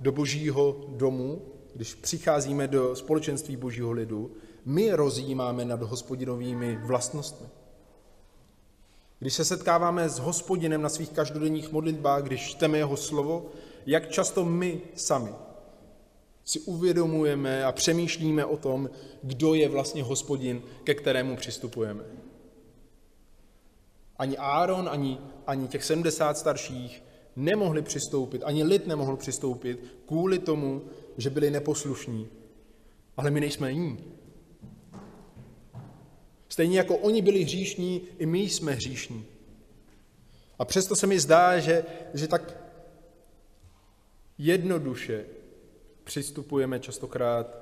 do 0.00 0.12
božího 0.12 0.84
domu, 0.88 1.42
když 1.78 1.94
přicházíme 1.94 2.68
do 2.68 2.96
společenství 2.96 3.56
božího 3.56 3.92
lidu, 3.92 4.32
my 4.64 4.92
rozjímáme 4.92 5.64
nad 5.64 5.82
hospodinovými 5.82 6.76
vlastnostmi. 6.76 7.46
Když 9.18 9.34
se 9.34 9.44
setkáváme 9.44 10.08
s 10.08 10.18
hospodinem 10.18 10.82
na 10.82 10.88
svých 10.88 11.10
každodenních 11.10 11.72
modlitbách, 11.72 12.22
když 12.22 12.50
čteme 12.50 12.78
jeho 12.78 12.96
slovo, 12.96 13.46
jak 13.86 14.10
často 14.10 14.44
my 14.44 14.80
sami 14.94 15.30
si 16.44 16.60
uvědomujeme 16.60 17.64
a 17.64 17.72
přemýšlíme 17.72 18.44
o 18.44 18.56
tom, 18.56 18.90
kdo 19.22 19.54
je 19.54 19.68
vlastně 19.68 20.02
hospodin, 20.02 20.62
ke 20.84 20.94
kterému 20.94 21.36
přistupujeme. 21.36 22.04
Ani 24.16 24.36
Áron, 24.38 24.88
ani, 24.88 25.18
ani 25.46 25.68
těch 25.68 25.84
70 25.84 26.38
starších 26.38 27.02
nemohli 27.36 27.82
přistoupit, 27.82 28.42
ani 28.44 28.64
lid 28.64 28.86
nemohl 28.86 29.16
přistoupit 29.16 29.94
kvůli 30.06 30.38
tomu, 30.38 30.82
že 31.18 31.30
byli 31.30 31.50
neposlušní. 31.50 32.28
Ale 33.16 33.30
my 33.30 33.40
nejsme 33.40 33.72
jiní. 33.72 34.04
Stejně 36.48 36.78
jako 36.78 36.96
oni 36.96 37.22
byli 37.22 37.42
hříšní, 37.44 38.02
i 38.18 38.26
my 38.26 38.38
jsme 38.38 38.72
hříšní. 38.72 39.26
A 40.58 40.64
přesto 40.64 40.96
se 40.96 41.06
mi 41.06 41.20
zdá, 41.20 41.58
že, 41.58 41.84
že 42.14 42.28
tak 42.28 42.56
jednoduše 44.38 45.24
přistupujeme 46.04 46.80
častokrát 46.80 47.58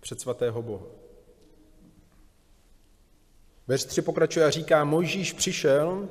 před 0.00 0.20
svatého 0.20 0.62
Boha. 0.62 0.86
Verš 3.66 3.84
3 3.84 4.02
pokračuje 4.02 4.46
a 4.46 4.50
říká, 4.50 4.84
Mojžíš 4.84 5.32
přišel 5.32 6.08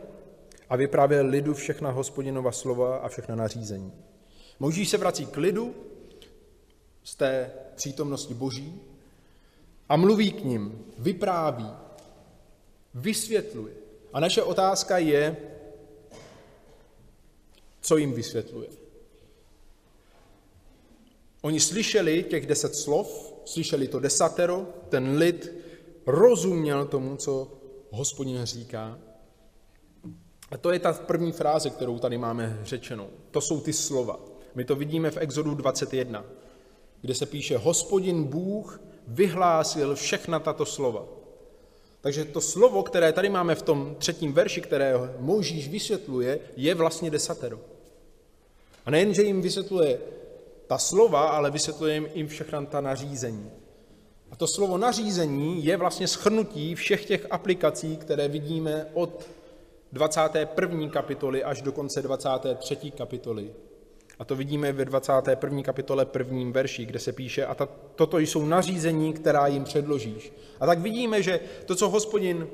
a 0.69 0.75
vyprávěl 0.75 1.27
lidu 1.27 1.53
všechna 1.53 1.91
hospodinova 1.91 2.51
slova 2.51 2.97
a 2.97 3.07
všechna 3.07 3.35
nařízení. 3.35 4.06
Mojžíš 4.59 4.89
se 4.89 4.97
vrací 4.97 5.25
k 5.25 5.37
lidu 5.37 5.75
z 7.03 7.15
té 7.15 7.51
přítomnosti 7.75 8.33
boží 8.33 8.81
a 9.89 9.95
mluví 9.95 10.31
k 10.31 10.43
ním, 10.43 10.85
vypráví, 10.97 11.69
vysvětluje. 12.93 13.73
A 14.13 14.19
naše 14.19 14.43
otázka 14.43 14.97
je, 14.97 15.37
co 17.81 17.97
jim 17.97 18.13
vysvětluje. 18.13 18.69
Oni 21.41 21.59
slyšeli 21.59 22.23
těch 22.23 22.45
deset 22.45 22.75
slov, 22.75 23.33
slyšeli 23.45 23.87
to 23.87 23.99
desatero, 23.99 24.67
ten 24.89 25.17
lid 25.17 25.51
rozuměl 26.05 26.85
tomu, 26.85 27.17
co 27.17 27.51
hospodin 27.91 28.45
říká. 28.45 28.99
A 30.51 30.57
to 30.57 30.71
je 30.71 30.79
ta 30.79 30.93
první 30.93 31.31
fráze, 31.31 31.69
kterou 31.69 31.99
tady 31.99 32.17
máme 32.17 32.59
řečenou. 32.63 33.09
To 33.31 33.41
jsou 33.41 33.61
ty 33.61 33.73
slova. 33.73 34.36
My 34.57 34.65
to 34.65 34.75
vidíme 34.75 35.11
v 35.11 35.17
Exodu 35.17 35.55
21, 35.55 36.25
kde 37.01 37.15
se 37.15 37.25
píše, 37.25 37.57
hospodin 37.57 38.23
Bůh 38.23 38.81
vyhlásil 39.07 39.95
všechna 39.95 40.39
tato 40.39 40.65
slova. 40.65 41.05
Takže 42.01 42.25
to 42.25 42.41
slovo, 42.41 42.83
které 42.83 43.13
tady 43.13 43.29
máme 43.29 43.55
v 43.55 43.61
tom 43.61 43.95
třetím 43.99 44.33
verši, 44.33 44.61
které 44.61 44.93
Mojžíš 45.19 45.67
vysvětluje, 45.67 46.39
je 46.55 46.75
vlastně 46.75 47.09
desatero. 47.09 47.59
A 48.85 48.91
nejen, 48.91 49.13
že 49.13 49.23
jim 49.23 49.41
vysvětluje 49.41 49.99
ta 50.67 50.77
slova, 50.77 51.29
ale 51.29 51.51
vysvětluje 51.51 52.09
jim 52.13 52.27
všechna 52.27 52.65
ta 52.65 52.81
nařízení. 52.81 53.51
A 54.31 54.35
to 54.35 54.47
slovo 54.47 54.77
nařízení 54.77 55.65
je 55.65 55.77
vlastně 55.77 56.07
schrnutí 56.07 56.75
všech 56.75 57.05
těch 57.05 57.27
aplikací, 57.29 57.97
které 57.97 58.27
vidíme 58.27 58.87
od 58.93 59.27
21. 59.91 60.89
kapitoly 60.89 61.43
až 61.43 61.61
do 61.61 61.71
konce 61.71 62.01
23. 62.01 62.91
kapitoly. 62.91 63.53
A 64.19 64.25
to 64.25 64.35
vidíme 64.35 64.71
ve 64.73 64.85
21. 64.85 65.63
kapitole 65.63 66.05
prvním 66.05 66.51
verši, 66.51 66.85
kde 66.85 66.99
se 66.99 67.11
píše, 67.11 67.45
a 67.45 67.55
ta, 67.55 67.69
toto 67.95 68.19
jsou 68.19 68.45
nařízení, 68.45 69.13
která 69.13 69.47
jim 69.47 69.63
předložíš. 69.63 70.33
A 70.59 70.65
tak 70.65 70.79
vidíme, 70.79 71.23
že 71.23 71.39
to, 71.65 71.75
co 71.75 71.89
hospodin 71.89 72.47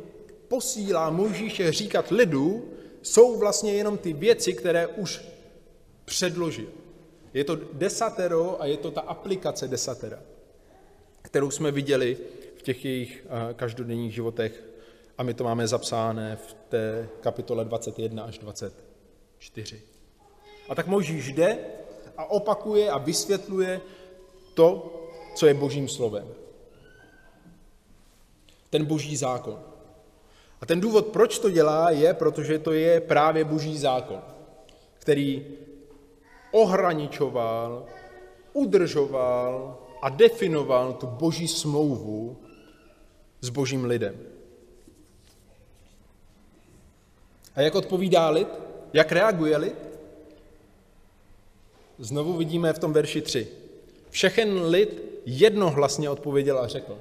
posílá 0.48 1.10
Mojžíše 1.10 1.72
říkat 1.72 2.12
lidu, 2.12 2.66
jsou 3.02 3.40
vlastně 3.40 3.74
jenom 3.74 3.98
ty 3.98 4.14
věci, 4.14 4.54
které 4.54 4.88
už 4.88 5.26
předložil. 6.06 6.68
Je 7.34 7.44
to 7.44 7.58
desatero 7.74 8.62
a 8.62 8.66
je 8.66 8.78
to 8.78 8.92
ta 8.92 9.02
aplikace 9.02 9.68
desatera, 9.68 10.20
kterou 11.22 11.52
jsme 11.52 11.72
viděli 11.72 12.18
v 12.58 12.62
těch 12.62 12.86
jejich 12.86 13.26
eh, 13.26 13.54
každodenních 13.54 14.14
životech 14.14 14.64
a 15.18 15.24
my 15.24 15.34
to 15.34 15.44
máme 15.44 15.68
zapsáné 15.68 16.36
v 16.36 16.54
té 16.70 17.10
kapitole 17.22 17.66
21 17.66 18.24
až 18.24 18.38
24. 18.38 19.93
A 20.70 20.76
tak 20.76 20.88
Mojžíš 20.88 21.32
jde 21.32 21.58
a 22.18 22.26
opakuje 22.26 22.92
a 22.92 22.98
vysvětluje 22.98 23.82
to, 24.54 24.94
co 25.36 25.46
je 25.46 25.54
božím 25.54 25.88
slovem. 25.88 26.28
Ten 28.70 28.86
boží 28.86 29.18
zákon. 29.18 29.60
A 30.62 30.66
ten 30.66 30.80
důvod, 30.80 31.08
proč 31.08 31.40
to 31.40 31.50
dělá, 31.50 31.90
je, 31.90 32.14
protože 32.14 32.60
to 32.60 32.72
je 32.72 33.02
právě 33.02 33.44
boží 33.44 33.78
zákon, 33.78 34.22
který 35.00 35.46
ohraničoval, 36.52 37.86
udržoval 38.54 39.78
a 40.02 40.10
definoval 40.10 40.94
tu 40.94 41.08
boží 41.08 41.48
smlouvu 41.48 42.38
s 43.42 43.50
božím 43.50 43.86
lidem. 43.86 44.16
A 47.56 47.62
jak 47.62 47.76
odpovídá 47.76 48.30
lid? 48.30 48.48
Jak 48.94 49.12
reaguje 49.12 49.58
lid? 49.58 49.93
Znovu 51.98 52.34
vidíme 52.34 52.74
v 52.74 52.80
tom 52.80 52.94
verši 52.94 53.22
3. 53.22 53.48
Všechen 54.10 54.64
lid 54.66 55.02
jednohlasně 55.26 56.10
odpověděl 56.10 56.60
a 56.60 56.68
řekl. 56.68 56.98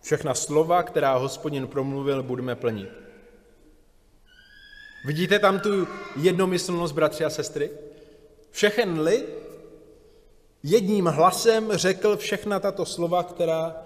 Všechna 0.00 0.34
slova, 0.34 0.82
která 0.82 1.16
hospodin 1.16 1.66
promluvil, 1.66 2.22
budeme 2.22 2.54
plnit. 2.54 2.88
Vidíte 5.06 5.38
tam 5.38 5.60
tu 5.60 5.86
jednomyslnost, 6.16 6.94
bratři 6.94 7.24
a 7.24 7.30
sestry? 7.30 7.70
Všechen 8.50 9.00
lid 9.00 9.26
jedním 10.62 11.06
hlasem 11.06 11.72
řekl 11.72 12.16
všechna 12.16 12.60
tato 12.60 12.86
slova, 12.86 13.22
která 13.22 13.76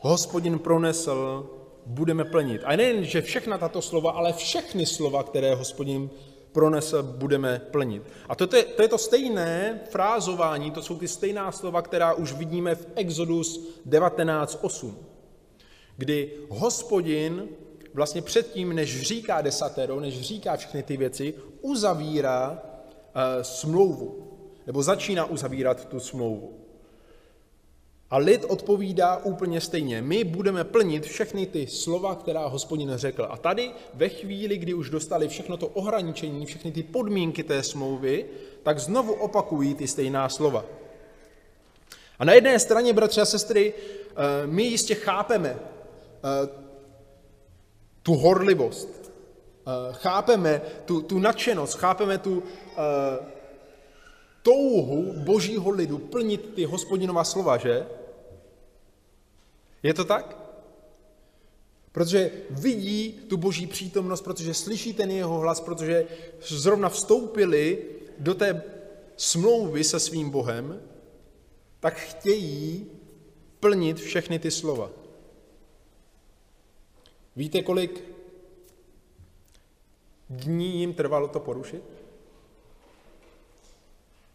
hospodin 0.00 0.58
pronesl, 0.58 1.46
budeme 1.86 2.24
plnit. 2.24 2.62
A 2.64 2.76
nejen, 2.76 3.04
že 3.04 3.22
všechna 3.22 3.58
tato 3.58 3.82
slova, 3.82 4.10
ale 4.10 4.32
všechny 4.32 4.86
slova, 4.86 5.22
které 5.22 5.54
hospodin 5.54 6.10
pronesl, 6.52 7.02
budeme 7.02 7.58
plnit. 7.70 8.02
A 8.28 8.34
to 8.34 8.56
je, 8.56 8.64
to 8.64 8.82
je 8.82 8.88
to 8.88 8.98
stejné 8.98 9.80
frázování, 9.90 10.70
to 10.70 10.82
jsou 10.82 10.98
ty 10.98 11.08
stejná 11.08 11.52
slova, 11.52 11.82
která 11.82 12.12
už 12.12 12.32
vidíme 12.32 12.74
v 12.74 12.86
Exodus 12.94 13.68
19.8, 13.88 14.94
kdy 15.96 16.32
hospodin 16.48 17.48
vlastně 17.94 18.22
předtím, 18.22 18.72
než 18.72 19.02
říká 19.02 19.40
desatero, 19.40 20.00
než 20.00 20.20
říká 20.20 20.56
všechny 20.56 20.82
ty 20.82 20.96
věci, 20.96 21.34
uzavírá 21.60 22.50
uh, 22.50 23.42
smlouvu, 23.42 24.32
nebo 24.66 24.82
začíná 24.82 25.24
uzavírat 25.24 25.84
tu 25.84 26.00
smlouvu. 26.00 26.57
A 28.10 28.18
lid 28.18 28.44
odpovídá 28.48 29.16
úplně 29.16 29.60
stejně. 29.60 30.02
My 30.02 30.24
budeme 30.24 30.64
plnit 30.64 31.04
všechny 31.06 31.46
ty 31.46 31.66
slova, 31.66 32.14
která 32.14 32.46
hospodin 32.46 32.92
řekl. 32.94 33.26
A 33.30 33.36
tady 33.36 33.70
ve 33.94 34.08
chvíli, 34.08 34.58
kdy 34.58 34.74
už 34.74 34.90
dostali 34.90 35.28
všechno 35.28 35.56
to 35.56 35.66
ohraničení, 35.66 36.46
všechny 36.46 36.72
ty 36.72 36.82
podmínky 36.82 37.42
té 37.42 37.62
smlouvy, 37.62 38.24
tak 38.62 38.78
znovu 38.78 39.12
opakují 39.12 39.74
ty 39.74 39.88
stejná 39.88 40.28
slova. 40.28 40.64
A 42.18 42.24
na 42.24 42.32
jedné 42.32 42.58
straně, 42.58 42.92
bratři 42.92 43.20
a 43.20 43.24
sestry, 43.24 43.74
eh, 43.74 44.46
my 44.46 44.62
jistě 44.62 44.94
chápeme 44.94 45.56
eh, 45.58 46.48
tu 48.02 48.14
horlivost, 48.14 49.12
eh, 49.12 49.92
chápeme 49.92 50.62
tu, 50.84 51.02
tu 51.02 51.18
nadšenost, 51.18 51.78
chápeme 51.78 52.18
tu 52.18 52.42
touhu 54.42 55.12
božího 55.16 55.70
lidu 55.70 55.98
plnit 55.98 56.54
ty 56.54 56.64
hospodinová 56.64 57.24
slova, 57.24 57.56
že? 57.56 57.86
Je 59.82 59.94
to 59.94 60.04
tak? 60.04 60.36
Protože 61.92 62.30
vidí 62.50 63.12
tu 63.12 63.36
boží 63.36 63.66
přítomnost, 63.66 64.20
protože 64.20 64.54
slyší 64.54 64.94
ten 64.94 65.10
jeho 65.10 65.38
hlas, 65.38 65.60
protože 65.60 66.06
zrovna 66.40 66.88
vstoupili 66.88 67.86
do 68.18 68.34
té 68.34 68.62
smlouvy 69.16 69.84
se 69.84 70.00
svým 70.00 70.30
Bohem, 70.30 70.82
tak 71.80 71.94
chtějí 71.94 72.86
plnit 73.60 73.98
všechny 73.98 74.38
ty 74.38 74.50
slova. 74.50 74.90
Víte, 77.36 77.62
kolik 77.62 78.04
dní 80.30 80.80
jim 80.80 80.94
trvalo 80.94 81.28
to 81.28 81.40
porušit? 81.40 81.82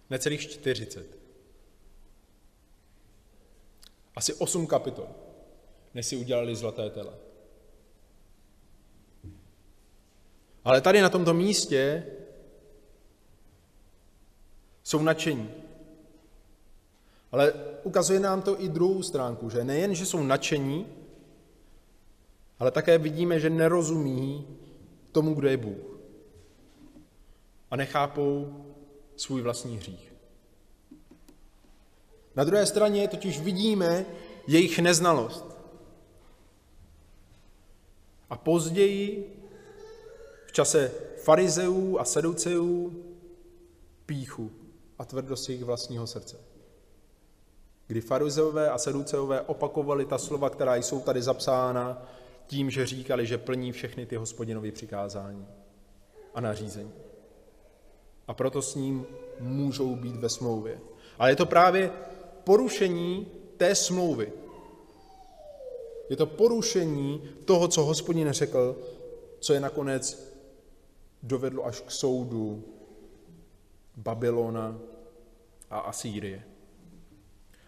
Necelých 0.10 0.42
40. 0.42 1.18
Asi 4.16 4.34
8 4.34 4.68
kapitol 4.68 5.23
než 5.94 6.06
si 6.06 6.16
udělali 6.18 6.56
zlaté 6.56 6.90
tele. 6.90 7.14
Ale 10.64 10.82
tady 10.82 11.02
na 11.02 11.10
tomto 11.10 11.34
místě 11.34 12.06
jsou 14.84 15.02
nadšení. 15.02 15.52
Ale 17.32 17.54
ukazuje 17.84 18.20
nám 18.20 18.42
to 18.42 18.62
i 18.62 18.70
druhou 18.70 19.04
stránku, 19.04 19.50
že 19.50 19.64
nejen, 19.64 19.96
že 19.96 20.06
jsou 20.06 20.24
nadšení, 20.24 20.88
ale 22.60 22.72
také 22.72 22.98
vidíme, 22.98 23.40
že 23.40 23.50
nerozumí 23.50 24.48
tomu, 25.12 25.34
kdo 25.34 25.48
je 25.48 25.58
Bůh. 25.58 26.00
A 27.72 27.76
nechápou 27.76 28.66
svůj 29.16 29.42
vlastní 29.42 29.78
hřích. 29.78 30.14
Na 32.36 32.44
druhé 32.44 32.66
straně 32.66 33.08
totiž 33.08 33.42
vidíme 33.42 34.06
jejich 34.48 34.80
neznalost. 34.80 35.53
A 38.34 38.38
později, 38.38 39.34
v 40.48 40.52
čase 40.52 40.92
farizeů 41.18 42.00
a 42.00 42.06
seduceů, 42.06 43.04
píchu 44.06 44.52
a 45.00 45.06
tvrdost 45.06 45.50
jejich 45.50 45.64
vlastního 45.64 46.08
srdce. 46.08 46.38
Kdy 47.88 48.02
farizeové 48.02 48.70
a 48.70 48.78
seduceové 48.78 49.42
opakovali 49.42 50.06
ta 50.06 50.18
slova, 50.18 50.50
která 50.50 50.76
jsou 50.76 51.00
tady 51.00 51.22
zapsána, 51.22 52.10
tím, 52.48 52.70
že 52.70 52.86
říkali, 52.86 53.26
že 53.26 53.38
plní 53.38 53.72
všechny 53.72 54.06
ty 54.06 54.16
hospodinové 54.16 54.72
přikázání 54.72 55.48
a 56.34 56.42
nařízení. 56.42 56.94
A 58.28 58.34
proto 58.34 58.62
s 58.62 58.76
ním 58.76 59.06
můžou 59.40 59.96
být 59.96 60.16
ve 60.16 60.30
smlouvě. 60.30 60.80
Ale 61.20 61.32
je 61.32 61.36
to 61.36 61.46
právě 61.46 61.92
porušení 62.44 63.28
té 63.58 63.76
smlouvy, 63.76 64.34
je 66.10 66.16
to 66.16 66.26
porušení 66.26 67.22
toho, 67.46 67.68
co 67.68 67.84
hospodin 67.84 68.32
řekl, 68.32 68.76
co 69.40 69.54
je 69.54 69.60
nakonec 69.60 70.34
dovedlo 71.24 71.66
až 71.66 71.82
k 71.82 71.92
soudu 71.92 72.64
Babylona 73.98 74.80
a 75.70 75.80
Asýrie. 75.80 76.44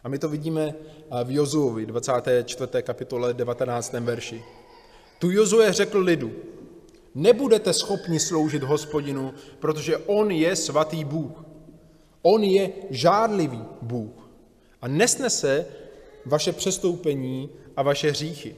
A 0.04 0.10
my 0.10 0.20
to 0.20 0.30
vidíme 0.30 0.74
v 1.24 1.32
Jozuovi, 1.32 1.86
24. 1.86 2.84
kapitole, 2.84 3.34
19. 3.34 3.94
verši. 3.94 4.44
Tu 5.20 5.32
Jozue 5.32 5.74
řekl 5.74 6.00
lidu, 6.00 6.32
nebudete 7.16 7.74
schopni 7.74 8.20
sloužit 8.20 8.64
hospodinu, 8.64 9.34
protože 9.60 9.98
on 9.98 10.32
je 10.32 10.56
svatý 10.56 11.06
Bůh. 11.06 11.44
On 12.22 12.44
je 12.44 12.70
žádlivý 12.90 13.64
Bůh 13.82 14.30
a 14.82 14.88
nesnese 14.88 15.66
vaše 16.26 16.52
přestoupení 16.52 17.50
a 17.78 17.84
vaše 17.84 18.10
hříchy. 18.10 18.56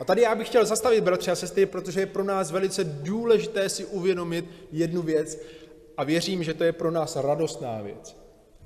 A 0.00 0.04
tady 0.04 0.22
já 0.22 0.34
bych 0.34 0.48
chtěl 0.48 0.64
zastavit, 0.64 1.04
bratři 1.04 1.30
a 1.30 1.34
sestry, 1.34 1.66
protože 1.66 2.00
je 2.00 2.06
pro 2.06 2.24
nás 2.24 2.50
velice 2.50 2.84
důležité 2.84 3.68
si 3.68 3.84
uvědomit 3.84 4.44
jednu 4.72 5.02
věc 5.02 5.38
a 5.96 6.04
věřím, 6.04 6.42
že 6.42 6.54
to 6.54 6.64
je 6.64 6.72
pro 6.72 6.90
nás 6.90 7.16
radostná 7.16 7.82
věc. 7.82 8.16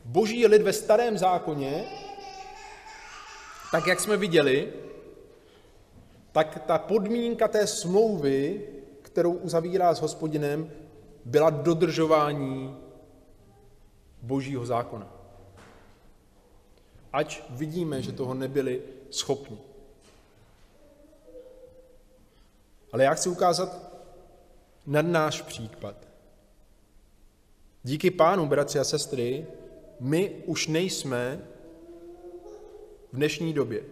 Boží 0.05 0.47
lid 0.47 0.63
ve 0.63 0.73
starém 0.73 1.19
zákoně 1.19 1.85
tak 3.71 3.87
jak 3.87 4.01
jsme 4.01 4.17
viděli, 4.17 4.73
tak 6.33 6.63
ta 6.67 6.79
podmínka 6.79 7.49
té 7.49 7.67
smlouvy, 7.67 8.67
kterou 9.03 9.33
uzavírá 9.33 9.95
s 9.95 10.01
hospodinem, 10.01 10.71
byla 11.25 11.51
dodržování 11.51 12.77
božího 14.23 14.67
zákona. 14.67 15.20
Ať 17.13 17.43
vidíme, 17.51 18.03
že 18.03 18.13
toho 18.13 18.35
nebyli 18.35 18.83
schopni. 19.11 19.59
Ale 22.93 23.05
já 23.05 23.15
chci 23.15 23.29
ukázat 23.29 23.91
na 24.87 25.03
náš 25.03 25.43
příklad. 25.43 25.97
Díky 27.83 28.11
pánu, 28.11 28.47
bratři 28.47 28.79
a 28.79 28.85
sestry, 28.85 29.47
my 30.01 30.43
už 30.47 30.67
nejsme 30.67 31.41
v 33.13 33.17
dnešní 33.17 33.53
době 33.53 33.85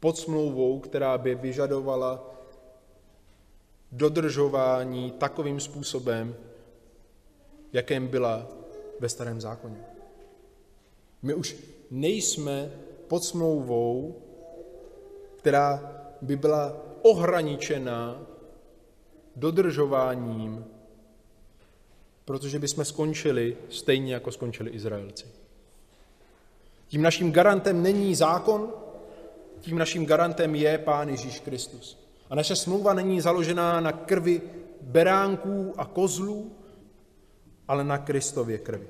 pod 0.00 0.18
smlouvou, 0.18 0.80
která 0.80 1.18
by 1.18 1.34
vyžadovala 1.34 2.30
dodržování 3.92 5.10
takovým 5.10 5.60
způsobem, 5.60 6.36
jakém 7.72 8.06
byla 8.06 8.46
ve 9.00 9.08
starém 9.08 9.40
zákoně. 9.40 9.89
My 11.22 11.34
už 11.34 11.56
nejsme 11.90 12.70
pod 13.08 13.24
smlouvou, 13.24 14.22
která 15.36 15.92
by 16.22 16.36
byla 16.36 16.76
ohraničena 17.02 18.26
dodržováním, 19.36 20.64
protože 22.24 22.58
bychom 22.58 22.84
skončili 22.84 23.56
stejně, 23.70 24.14
jako 24.14 24.32
skončili 24.32 24.70
Izraelci. 24.70 25.26
Tím 26.88 27.02
naším 27.02 27.32
garantem 27.32 27.82
není 27.82 28.14
zákon, 28.14 28.72
tím 29.60 29.78
naším 29.78 30.06
garantem 30.06 30.54
je 30.54 30.78
Pán 30.78 31.08
Ježíš 31.08 31.40
Kristus. 31.40 31.98
A 32.30 32.34
naše 32.34 32.56
smlouva 32.56 32.94
není 32.94 33.20
založená 33.20 33.80
na 33.80 33.92
krvi 33.92 34.42
beránků 34.80 35.74
a 35.76 35.84
kozlů, 35.84 36.52
ale 37.68 37.84
na 37.84 37.98
Kristově 37.98 38.58
krvi. 38.58 38.86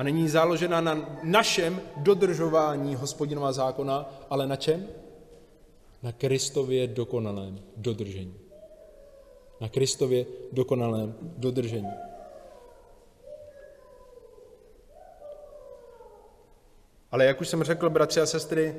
A 0.00 0.02
není 0.02 0.28
založena 0.28 0.80
na 0.80 1.18
našem 1.22 1.80
dodržování 1.96 2.94
hospodinova 2.94 3.52
zákona, 3.52 4.14
ale 4.30 4.46
na 4.46 4.56
čem? 4.56 4.86
Na 6.02 6.12
Kristově 6.12 6.86
dokonalém 6.86 7.60
dodržení. 7.76 8.34
Na 9.60 9.68
Kristově 9.68 10.26
dokonalém 10.52 11.14
dodržení. 11.20 11.92
Ale 17.10 17.24
jak 17.24 17.40
už 17.40 17.48
jsem 17.48 17.62
řekl, 17.62 17.90
bratři 17.90 18.20
a 18.20 18.26
sestry, 18.26 18.76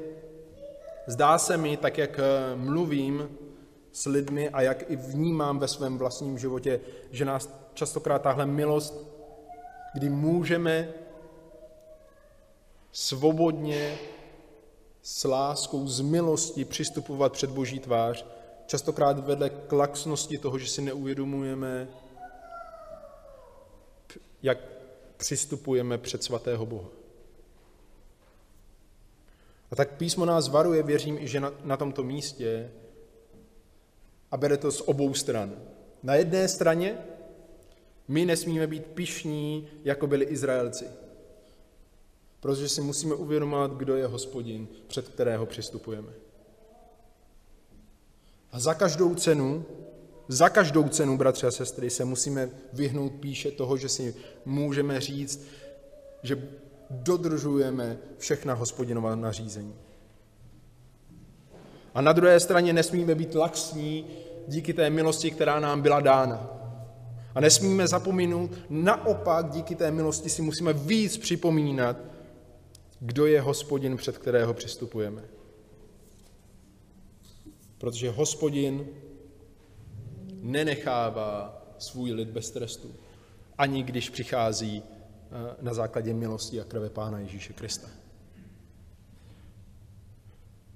zdá 1.07 1.37
se 1.37 1.57
mi, 1.57 1.77
tak 1.77 1.97
jak 1.97 2.19
eh, 2.19 2.55
mluvím 2.55 3.37
s 3.91 4.05
lidmi 4.05 4.49
a 4.49 4.61
jak 4.61 4.89
i 4.91 4.95
vnímám 4.95 5.59
ve 5.59 5.67
svém 5.67 5.97
vlastním 5.97 6.37
životě, 6.37 6.79
že 7.11 7.25
nás 7.25 7.49
častokrát 7.73 8.21
tahle 8.21 8.45
milost, 8.45 9.11
kdy 9.93 10.09
můžeme 10.09 11.00
svobodně 12.91 13.97
s 15.01 15.23
láskou, 15.23 15.87
z 15.87 16.01
milosti 16.01 16.65
přistupovat 16.65 17.33
před 17.33 17.49
Boží 17.49 17.79
tvář, 17.79 18.25
častokrát 18.65 19.19
vedle 19.19 19.49
k 19.49 19.73
toho, 20.37 20.59
že 20.59 20.67
si 20.67 20.81
neuvědomujeme, 20.81 21.87
jak 24.43 24.57
přistupujeme 25.17 25.97
před 25.97 26.23
svatého 26.23 26.65
Boha. 26.65 26.89
A 29.71 29.75
tak 29.75 29.97
písmo 29.97 30.25
nás 30.25 30.47
varuje, 30.47 30.83
věřím 30.83 31.17
i, 31.17 31.27
že 31.27 31.39
na, 31.39 31.53
na 31.63 31.77
tomto 31.77 32.03
místě, 32.03 32.71
a 34.31 34.37
bere 34.37 34.57
to 34.57 34.71
z 34.71 34.81
obou 34.81 35.13
stran. 35.13 35.55
Na 36.03 36.15
jedné 36.15 36.47
straně 36.47 36.97
my 38.07 38.25
nesmíme 38.25 38.67
být 38.67 38.85
pišní, 38.85 39.67
jako 39.83 40.07
byli 40.07 40.25
Izraelci. 40.25 40.85
Protože 42.41 42.69
si 42.69 42.81
musíme 42.81 43.15
uvědomovat, 43.15 43.71
kdo 43.71 43.95
je 43.95 44.07
hospodin, 44.07 44.67
před 44.87 45.09
kterého 45.09 45.45
přistupujeme. 45.45 46.09
A 48.51 48.59
za 48.59 48.73
každou 48.73 49.15
cenu, 49.15 49.65
za 50.27 50.49
každou 50.49 50.89
cenu, 50.89 51.17
bratři 51.17 51.47
a 51.47 51.51
sestry, 51.51 51.89
se 51.89 52.05
musíme 52.05 52.49
vyhnout 52.73 53.13
píše 53.19 53.51
toho, 53.51 53.77
že 53.77 53.89
si 53.89 54.15
můžeme 54.45 55.01
říct, 55.01 55.47
že 56.23 56.49
dodržujeme 56.89 57.97
všechna 58.17 58.53
hospodinová 58.53 59.15
nařízení. 59.15 59.75
A 61.93 62.01
na 62.01 62.13
druhé 62.13 62.39
straně 62.39 62.73
nesmíme 62.73 63.15
být 63.15 63.35
laxní 63.35 64.05
díky 64.47 64.73
té 64.73 64.89
milosti, 64.89 65.31
která 65.31 65.59
nám 65.59 65.81
byla 65.81 65.99
dána. 65.99 66.49
A 67.35 67.39
nesmíme 67.39 67.87
zapomínat, 67.87 68.49
naopak 68.69 69.49
díky 69.49 69.75
té 69.75 69.91
milosti 69.91 70.29
si 70.29 70.41
musíme 70.41 70.73
víc 70.73 71.17
připomínat, 71.17 72.10
kdo 73.01 73.25
je 73.25 73.41
hospodin, 73.41 73.97
před 73.97 74.17
kterého 74.17 74.53
přistupujeme. 74.53 75.23
Protože 77.77 78.09
hospodin 78.09 78.87
nenechává 80.33 81.63
svůj 81.77 82.11
lid 82.11 82.29
bez 82.29 82.51
trestu, 82.51 82.95
ani 83.57 83.83
když 83.83 84.09
přichází 84.09 84.83
eh, 84.83 85.55
na 85.61 85.73
základě 85.73 86.13
milosti 86.13 86.61
a 86.61 86.63
krve 86.63 86.89
Pána 86.89 87.19
Ježíše 87.19 87.53
Krista. 87.53 87.87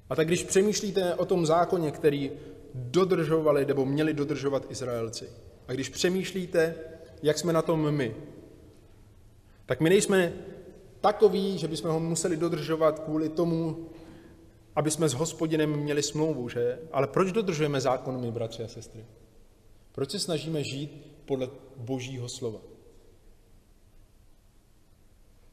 A 0.10 0.16
tak 0.16 0.28
když 0.28 0.44
přemýšlíte 0.44 1.16
o 1.16 1.26
tom 1.26 1.46
zákoně, 1.46 1.92
který 1.92 2.32
dodržovali 2.74 3.66
nebo 3.66 3.86
měli 3.86 4.14
dodržovat 4.14 4.72
Izraelci, 4.72 5.30
a 5.68 5.74
když 5.74 5.90
přemýšlíte, 5.90 6.76
jak 7.24 7.38
jsme 7.38 7.54
na 7.54 7.62
tom 7.62 7.92
my, 7.92 8.16
tak 9.66 9.80
my 9.80 9.90
nejsme 9.90 10.34
takový, 11.06 11.58
že 11.58 11.68
bychom 11.68 11.92
ho 11.92 12.00
museli 12.00 12.38
dodržovat 12.38 13.00
kvůli 13.00 13.30
tomu, 13.30 13.90
aby 14.76 14.92
jsme 14.92 15.10
s 15.10 15.14
hospodinem 15.14 15.70
měli 15.70 16.04
smlouvu, 16.04 16.50
že? 16.50 16.80
Ale 16.92 17.08
proč 17.08 17.32
dodržujeme 17.32 17.82
zákon 17.82 18.22
my, 18.22 18.32
bratři 18.32 18.64
a 18.64 18.68
sestry? 18.68 19.06
Proč 19.92 20.12
se 20.12 20.20
snažíme 20.20 20.64
žít 20.64 21.22
podle 21.26 21.50
božího 21.78 22.30
slova? 22.30 22.60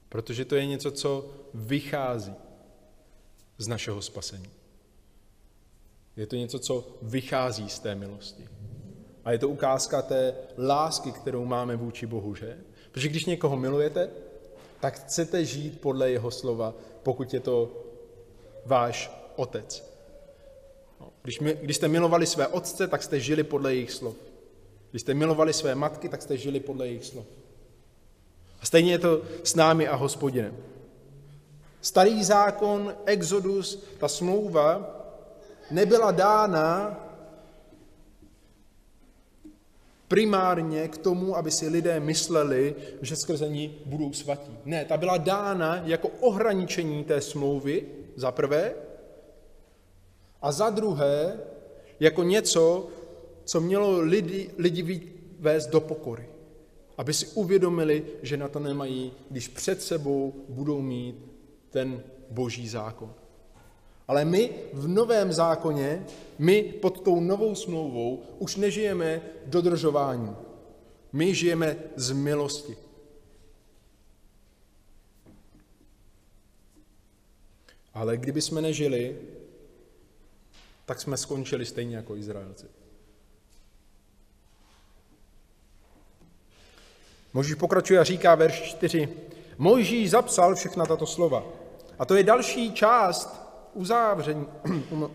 Protože 0.09 0.45
to 0.45 0.57
je 0.57 0.67
něco, 0.67 0.91
co 0.91 1.31
vychází 1.55 2.35
z 3.59 3.69
našeho 3.69 4.03
spasení. 4.03 4.51
Je 6.17 6.27
to 6.27 6.37
něco, 6.37 6.59
co 6.59 6.97
vychází 7.03 7.69
z 7.69 7.79
té 7.79 7.95
milosti. 7.95 8.49
A 9.25 9.33
je 9.33 9.39
to 9.39 9.49
ukázka 9.49 10.03
té 10.03 10.35
lásky, 10.59 11.13
kterou 11.13 11.45
máme 11.45 11.77
vůči 11.77 12.07
Bohu, 12.07 12.35
že? 12.35 12.59
Protože 12.91 13.09
když 13.09 13.25
někoho 13.25 13.57
milujete, 13.57 14.32
tak 14.83 15.01
chcete 15.01 15.45
žít 15.45 15.81
podle 15.81 16.11
jeho 16.11 16.31
slova, 16.31 16.75
pokud 17.03 17.35
je 17.35 17.41
to 17.41 17.71
váš 18.67 19.11
otec. 19.37 19.85
No, 21.01 21.09
když, 21.23 21.41
my, 21.41 21.59
když 21.63 21.77
jste 21.77 21.89
milovali 21.89 22.27
své 22.27 22.47
otce, 22.47 22.89
tak 22.89 23.03
jste 23.03 23.21
žili 23.21 23.45
podle 23.45 23.75
jejich 23.75 23.93
slov. 23.93 24.15
Když 24.91 25.03
jste 25.03 25.15
milovali 25.15 25.53
své 25.53 25.75
matky, 25.75 26.09
tak 26.09 26.23
jste 26.23 26.37
žili 26.37 26.61
podle 26.61 26.87
jejich 26.87 27.05
slov. 27.05 27.25
A 28.61 28.67
stejně 28.67 28.93
je 28.93 28.99
to 28.99 29.23
s 29.45 29.55
námi 29.55 29.89
a 29.89 29.95
hospodinem. 29.95 30.57
Starý 31.81 32.25
zákon, 32.25 32.95
Exodus, 33.07 33.85
ta 33.99 34.09
smlouva 34.09 34.97
nebyla 35.71 36.11
dána 36.11 37.01
primárně 40.13 40.89
k 40.89 40.99
tomu, 40.99 41.37
aby 41.37 41.51
si 41.51 41.69
lidé 41.69 42.01
mysleli, 42.01 42.75
že 43.03 43.17
skrze 43.17 43.49
ní 43.49 43.79
budou 43.85 44.13
svatí. 44.13 44.53
Ne, 44.65 44.85
ta 44.85 44.97
byla 44.97 45.17
dána 45.17 45.83
jako 45.85 46.09
ohraničení 46.21 47.05
té 47.05 47.21
smlouvy, 47.21 47.87
za 48.17 48.33
prvé, 48.33 48.75
a 50.43 50.53
za 50.53 50.71
druhé, 50.71 51.41
jako 52.01 52.23
něco, 52.23 52.89
co 53.45 53.61
mělo 53.61 54.01
lidi, 54.01 54.51
lidi 54.59 55.13
vést 55.41 55.67
do 55.67 55.81
pokory. 55.81 56.29
Aby 56.99 57.15
si 57.15 57.27
uvědomili, 57.27 58.05
že 58.23 58.37
na 58.37 58.49
to 58.49 58.59
nemají, 58.59 59.13
když 59.31 59.49
před 59.49 59.83
sebou 59.83 60.35
budou 60.49 60.81
mít 60.81 61.17
ten 61.71 62.03
boží 62.31 62.69
zákon. 62.69 63.15
Ale 64.13 64.25
my 64.25 64.51
v 64.73 64.89
novém 64.89 65.33
zákoně, 65.33 66.07
my 66.39 66.63
pod 66.63 67.01
tou 67.01 67.21
novou 67.21 67.55
smlouvou 67.55 68.23
už 68.39 68.57
nežijeme 68.57 69.23
dodržování. 69.47 70.37
My 71.13 71.35
žijeme 71.35 71.77
z 71.97 72.13
milosti. 72.13 72.77
Ale 77.95 78.17
kdyby 78.17 78.43
jsme 78.43 78.61
nežili, 78.61 79.19
tak 80.85 81.01
jsme 81.01 81.17
skončili 81.17 81.67
stejně 81.67 81.97
jako 81.97 82.17
Izraelci. 82.17 82.67
Možíš 87.33 87.55
pokračuje 87.55 88.01
a 88.01 88.05
říká 88.05 88.35
verš 88.35 88.63
4. 88.63 89.09
Mojžíš 89.59 90.11
zapsal 90.11 90.55
všechna 90.55 90.87
tato 90.87 91.07
slova. 91.07 91.45
A 91.99 92.05
to 92.05 92.15
je 92.15 92.23
další 92.23 92.73
část 92.73 93.42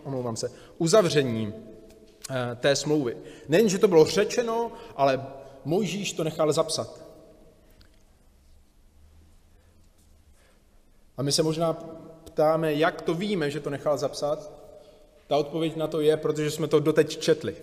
uzavření, 0.77 1.53
eh, 2.29 2.55
té 2.55 2.75
smlouvy. 2.75 3.17
Nejen, 3.47 3.69
že 3.69 3.77
to 3.77 3.87
bylo 3.87 4.05
řečeno, 4.05 4.71
ale 4.95 5.25
Mojžíš 5.65 6.13
to 6.13 6.23
nechal 6.23 6.53
zapsat. 6.53 7.07
A 11.17 11.23
my 11.23 11.31
se 11.31 11.43
možná 11.43 11.73
ptáme, 12.23 12.73
jak 12.73 13.01
to 13.01 13.13
víme, 13.13 13.51
že 13.51 13.59
to 13.59 13.69
nechal 13.69 13.97
zapsat. 13.97 14.51
Ta 15.27 15.37
odpověď 15.37 15.75
na 15.75 15.87
to 15.87 16.01
je, 16.01 16.17
protože 16.17 16.51
jsme 16.51 16.67
to 16.67 16.79
doteď 16.79 17.17
četli. 17.17 17.55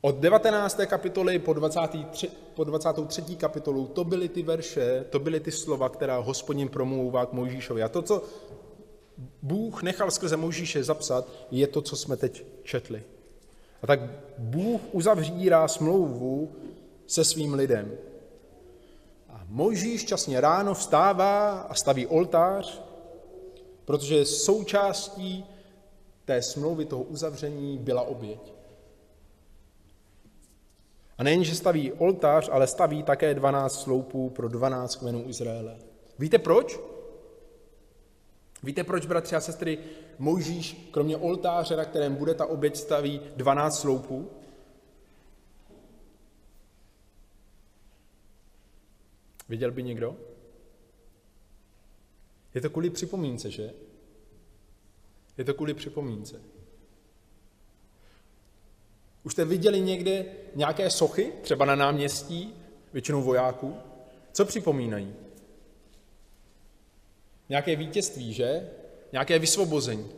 Od 0.00 0.16
19. 0.16 0.80
kapitoly 0.86 1.38
po, 1.38 1.52
23, 1.52 2.30
po 2.54 2.64
23. 2.64 3.36
kapitolu 3.36 3.86
to 3.86 4.04
byly 4.04 4.28
ty 4.28 4.42
verše, 4.42 5.04
to 5.10 5.18
byly 5.18 5.40
ty 5.40 5.52
slova, 5.52 5.88
která 5.88 6.18
hospodin 6.18 6.68
promlouvá 6.68 7.26
k 7.26 7.32
Mojžíšovi. 7.32 7.82
A 7.82 7.88
to, 7.88 8.02
co 8.02 8.22
Bůh 9.42 9.82
nechal 9.82 10.10
skrze 10.10 10.36
Mojžíše 10.36 10.84
zapsat, 10.84 11.28
je 11.50 11.66
to, 11.66 11.82
co 11.82 11.96
jsme 11.96 12.16
teď 12.16 12.44
četli. 12.62 13.02
A 13.82 13.86
tak 13.86 14.00
Bůh 14.38 14.80
uzavřírá 14.92 15.68
smlouvu 15.68 16.52
se 17.06 17.24
svým 17.24 17.54
lidem. 17.54 17.92
A 19.28 19.44
Mojžíš 19.48 20.04
časně 20.04 20.40
ráno 20.40 20.74
vstává 20.74 21.60
a 21.60 21.74
staví 21.74 22.06
oltář, 22.06 22.82
protože 23.84 24.24
součástí 24.24 25.44
té 26.24 26.42
smlouvy, 26.42 26.84
toho 26.84 27.02
uzavření 27.02 27.78
byla 27.78 28.02
oběť. 28.02 28.52
A 31.18 31.22
nejen, 31.22 31.44
že 31.44 31.54
staví 31.54 31.92
oltář, 31.92 32.48
ale 32.52 32.66
staví 32.66 33.02
také 33.02 33.34
12 33.34 33.82
sloupů 33.82 34.30
pro 34.30 34.48
12 34.48 34.96
kmenů 34.96 35.24
Izraele. 35.28 35.76
Víte 36.18 36.38
proč? 36.38 36.80
Víte, 38.62 38.84
proč, 38.84 39.06
bratři 39.06 39.36
a 39.36 39.40
sestry, 39.40 39.78
Mojžíš, 40.18 40.88
kromě 40.90 41.16
oltáře, 41.16 41.76
na 41.76 41.84
kterém 41.84 42.14
bude 42.14 42.34
ta 42.34 42.46
oběť, 42.46 42.76
staví 42.76 43.20
12 43.36 43.80
sloupů? 43.80 44.30
Viděl 49.48 49.72
by 49.72 49.82
někdo? 49.82 50.16
Je 52.54 52.60
to 52.60 52.70
kvůli 52.70 52.90
připomínce, 52.90 53.50
že? 53.50 53.74
Je 55.38 55.44
to 55.44 55.54
kvůli 55.54 55.74
připomínce. 55.74 56.40
Už 59.22 59.32
jste 59.32 59.44
viděli 59.44 59.80
někde 59.80 60.24
nějaké 60.54 60.90
sochy, 60.90 61.32
třeba 61.42 61.64
na 61.64 61.74
náměstí, 61.74 62.54
většinou 62.92 63.22
vojáků? 63.22 63.76
Co 64.32 64.44
připomínají? 64.44 65.14
Nějaké 67.48 67.76
vítězství, 67.76 68.32
že? 68.32 68.70
Nějaké 69.12 69.38
vysvobození. 69.38 70.08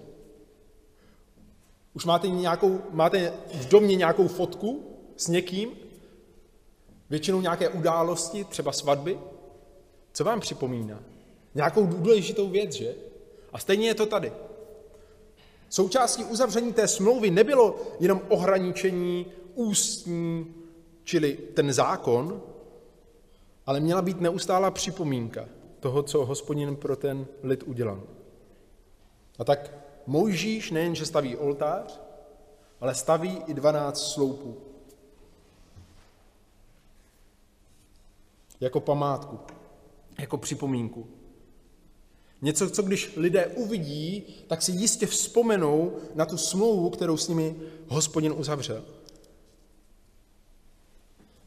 Už 1.95 2.05
máte, 2.05 2.29
nějakou, 2.29 2.81
máte 2.91 3.33
v 3.55 3.69
domě 3.69 3.97
nějakou 3.97 4.29
fotku 4.29 4.97
s 5.17 5.29
někým? 5.29 5.71
Většinou 7.11 7.41
nějaké 7.41 7.69
události, 7.69 8.45
třeba 8.45 8.73
svatby? 8.73 9.19
Co 10.13 10.25
vám 10.25 10.41
připomíná? 10.41 11.03
Nějakou 11.55 11.87
důležitou 11.87 12.49
věc, 12.49 12.73
že? 12.73 12.95
A 13.53 13.59
stejně 13.59 13.89
je 13.89 13.95
to 13.95 14.07
tady. 14.07 14.33
Součástí 15.69 16.25
uzavření 16.25 16.73
té 16.73 16.89
smlouvy 16.89 17.31
nebylo 17.31 17.81
jenom 18.01 18.21
ohraničení 18.29 19.27
ústní, 19.55 20.55
čili 21.05 21.39
ten 21.55 21.73
zákon, 21.73 22.43
ale 23.67 23.81
měla 23.81 24.03
být 24.03 24.21
neustálá 24.21 24.71
připomínka 24.71 25.49
toho, 25.81 26.03
co 26.03 26.25
hospodin 26.25 26.77
pro 26.77 26.97
ten 26.97 27.27
lid 27.43 27.63
udělal. 27.63 28.03
A 29.39 29.45
tak 29.45 29.75
Mojžíš 30.07 30.71
nejenže 30.71 31.07
staví 31.07 31.37
oltář, 31.37 32.01
ale 32.81 32.95
staví 32.95 33.39
i 33.47 33.55
12 33.55 34.13
sloupů. 34.13 34.57
Jako 38.61 38.81
památku, 38.81 39.39
jako 40.19 40.39
připomínku. 40.39 41.07
Něco, 42.43 42.71
co 42.71 42.83
když 42.83 43.13
lidé 43.17 43.47
uvidí, 43.47 44.23
tak 44.47 44.63
si 44.63 44.73
jistě 44.73 45.07
vzpomenou 45.07 45.97
na 46.15 46.27
tu 46.27 46.37
smlouvu, 46.37 46.91
kterou 46.91 47.17
s 47.17 47.29
nimi 47.29 47.57
hospodin 47.89 48.33
uzavřel. 48.37 48.85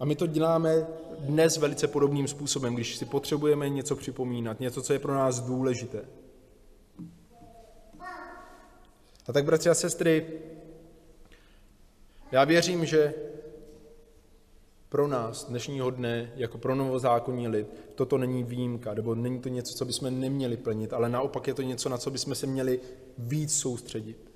A 0.04 0.06
my 0.06 0.16
to 0.16 0.28
děláme 0.28 0.88
dnes 1.20 1.58
velice 1.58 1.88
podobným 1.88 2.28
způsobem, 2.28 2.76
když 2.76 2.96
si 2.96 3.06
potřebujeme 3.06 3.70
něco 3.70 3.96
připomínat, 3.96 4.60
něco, 4.60 4.82
co 4.82 4.94
je 4.94 5.00
pro 5.00 5.14
nás 5.14 5.40
důležité. 5.40 6.02
A 9.28 9.34
tak, 9.34 9.46
bratři 9.46 9.70
a 9.70 9.74
sestry, 9.74 10.28
já 12.32 12.44
věřím, 12.44 12.86
že 12.86 13.14
pro 14.90 15.08
nás 15.08 15.46
dnešního 15.46 15.92
dne, 15.92 16.32
jako 16.36 16.58
pro 16.58 16.76
novozákonní 16.76 17.48
lid, 17.48 17.68
toto 17.96 18.18
není 18.18 18.44
výjimka, 18.44 18.94
nebo 18.94 19.16
není 19.16 19.40
to 19.40 19.50
něco, 19.50 19.74
co 19.74 19.86
bychom 19.86 20.20
neměli 20.20 20.58
plnit, 20.58 20.94
ale 20.94 21.10
naopak 21.10 21.48
je 21.48 21.54
to 21.54 21.62
něco, 21.62 21.90
na 21.90 21.98
co 21.98 22.12
bychom 22.12 22.36
se 22.36 22.48
měli 22.48 22.80
víc 23.18 23.58
soustředit. 23.60 24.32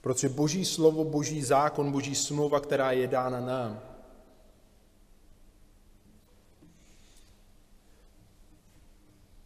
Protože 0.00 0.28
boží 0.28 0.64
slovo, 0.64 1.04
boží 1.04 1.42
zákon, 1.42 1.92
boží 1.92 2.14
smlouva, 2.14 2.60
která 2.60 2.92
je 2.92 3.06
dána 3.06 3.40
nám, 3.40 3.88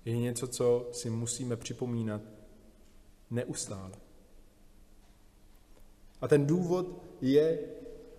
je 0.04 0.18
něco, 0.18 0.48
co 0.48 0.88
si 0.92 1.10
musíme 1.10 1.56
připomínat 1.56 2.22
neustále. 3.30 3.92
A 6.20 6.28
ten 6.28 6.46
důvod 6.46 7.02
je, 7.20 7.58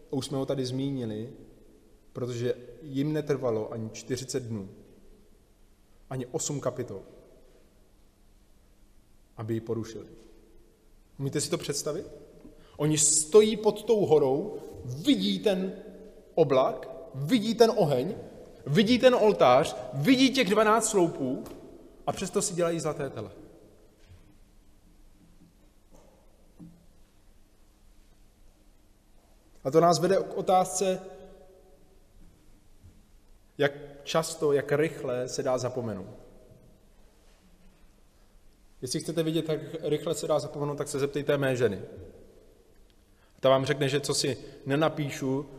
už 0.10 0.26
jsme 0.26 0.38
ho 0.38 0.46
tady 0.46 0.66
zmínili, 0.66 1.34
protože 2.14 2.56
jim 2.82 3.14
netrvalo 3.14 3.72
ani 3.72 3.90
40 3.90 4.44
dnů, 4.44 4.70
ani 6.10 6.26
8 6.26 6.60
kapitol, 6.60 7.02
aby 9.38 9.54
ji 9.54 9.62
porušili. 9.62 10.08
Umíte 11.20 11.42
si 11.42 11.50
to 11.50 11.58
představit? 11.58 12.08
Oni 12.78 12.98
stojí 12.98 13.58
pod 13.58 13.84
tou 13.84 14.06
horou, 14.06 14.58
vidí 14.86 15.40
ten 15.40 15.74
oblak, 16.36 16.90
vidí 17.16 17.56
ten 17.56 17.72
oheň, 17.76 18.16
vidí 18.68 19.00
ten 19.00 19.16
oltář, 19.16 19.76
vidí 19.94 20.30
těch 20.30 20.50
12 20.50 20.90
sloupů 20.90 21.44
a 22.08 22.12
přesto 22.12 22.42
si 22.42 22.54
dělají 22.54 22.80
zlaté 22.80 23.10
tele. 23.10 23.32
A 29.64 29.72
to 29.72 29.80
nás 29.80 30.00
vede 30.00 30.16
k 30.16 30.38
otázce, 30.38 31.00
jak 33.58 33.72
často, 34.04 34.54
jak 34.54 34.72
rychle 34.72 35.28
se 35.28 35.44
dá 35.44 35.58
zapomenout. 35.58 36.24
Jestli 38.82 39.00
chcete 39.00 39.24
vidět, 39.24 39.50
jak 39.50 39.62
rychle 39.82 40.16
se 40.16 40.28
dá 40.28 40.40
zapomenout, 40.40 40.76
tak 40.76 40.88
se 40.88 41.00
zeptejte 41.00 41.38
mé 41.38 41.56
ženy. 41.56 41.82
Ta 43.40 43.50
vám 43.50 43.66
řekne, 43.66 43.90
že 43.90 44.00
co 44.00 44.14
si 44.14 44.38
nenapíšu, 44.66 45.50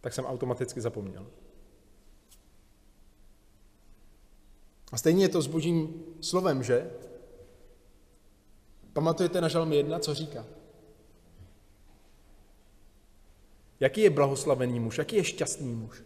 tak 0.00 0.12
jsem 0.12 0.24
automaticky 0.24 0.80
zapomněl. 0.80 1.26
A 4.92 4.96
stejně 4.96 5.24
je 5.24 5.28
to 5.28 5.42
s 5.42 5.46
božím 5.46 6.04
slovem, 6.20 6.62
že? 6.62 6.90
Pamatujete 8.92 9.40
na 9.40 9.48
žalm 9.48 9.72
1, 9.72 9.98
co 9.98 10.14
říká? 10.14 10.46
Jaký 13.80 14.00
je 14.00 14.10
blahoslavený 14.10 14.80
muž, 14.80 14.98
jaký 14.98 15.16
je 15.16 15.24
šťastný 15.24 15.74
muž, 15.74 16.02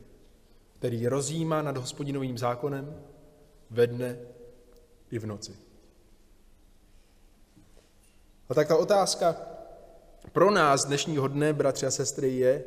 který 0.79 1.09
rozjímá 1.09 1.63
nad 1.63 1.77
hospodinovým 1.77 2.39
zákonem 2.39 3.03
ve 3.71 3.87
dne 3.87 4.19
i 5.11 5.19
v 5.19 5.27
noci. 5.27 5.57
A 8.49 8.55
tak 8.55 8.69
ta 8.69 8.77
otázka 8.77 9.37
pro 10.33 10.51
nás 10.51 10.85
dnešního 10.85 11.29
dne, 11.29 11.53
bratři 11.53 11.87
a 11.87 11.91
sestry, 11.91 12.37
je, 12.37 12.65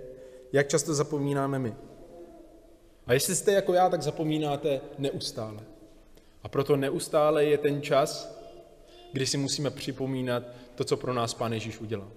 jak 0.53 0.67
často 0.67 0.93
zapomínáme 0.93 1.59
my. 1.59 1.75
A 3.05 3.13
jestli 3.13 3.35
jste 3.35 3.51
jako 3.51 3.73
já, 3.73 3.89
tak 3.89 4.01
zapomínáte 4.01 4.81
neustále. 4.97 5.72
A 6.43 6.49
proto 6.49 6.75
neustále 6.75 7.45
je 7.45 7.57
ten 7.57 7.81
čas, 7.81 8.39
kdy 9.13 9.25
si 9.25 9.37
musíme 9.37 9.69
připomínat 9.69 10.43
to, 10.75 10.83
co 10.83 10.97
pro 10.97 11.13
nás 11.13 11.33
Pán 11.33 11.53
Ježíš 11.53 11.79
udělal. 11.79 12.11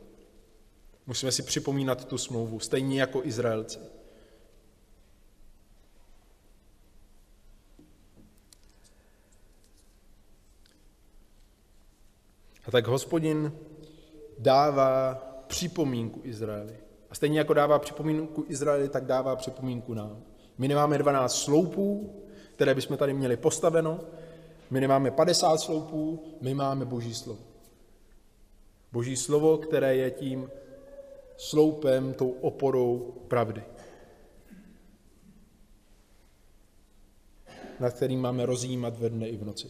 Musíme 1.07 1.33
si 1.33 1.43
připomínat 1.43 2.05
tu 2.05 2.19
smlouvu, 2.19 2.61
stejně 2.61 3.01
jako 3.01 3.25
Izraelci. 3.25 3.79
A 12.67 12.71
tak 12.71 12.87
hospodin 12.87 13.53
dává 14.39 15.15
připomínku 15.47 16.21
Izraeli. 16.25 16.77
A 17.11 17.15
stejně 17.15 17.39
jako 17.39 17.55
dává 17.55 17.79
připomínku 17.79 18.45
Izraeli, 18.49 18.89
tak 18.89 19.05
dává 19.05 19.37
připomínku 19.37 19.95
nám. 19.95 20.23
My 20.59 20.69
nemáme 20.69 20.99
12 20.99 21.43
sloupů, 21.43 22.15
které 22.57 22.75
bychom 22.75 22.97
tady 22.97 23.15
měli 23.15 23.37
postaveno. 23.37 24.01
My 24.71 24.81
nemáme 24.81 25.11
50 25.11 25.59
sloupů, 25.59 26.25
my 26.41 26.55
máme 26.55 26.85
Boží 26.85 27.15
slovo. 27.15 27.41
Boží 28.93 29.17
slovo, 29.17 29.59
které 29.59 29.97
je 29.97 30.11
tím 30.11 30.51
sloupem, 31.37 32.15
tou 32.15 32.31
oporou 32.31 33.15
pravdy. 33.29 33.63
na 37.81 37.91
kterým 37.91 38.21
máme 38.21 38.47
rozjímat 38.47 38.99
ve 38.99 39.09
dne 39.09 39.29
i 39.29 39.37
v 39.37 39.45
noci. 39.45 39.69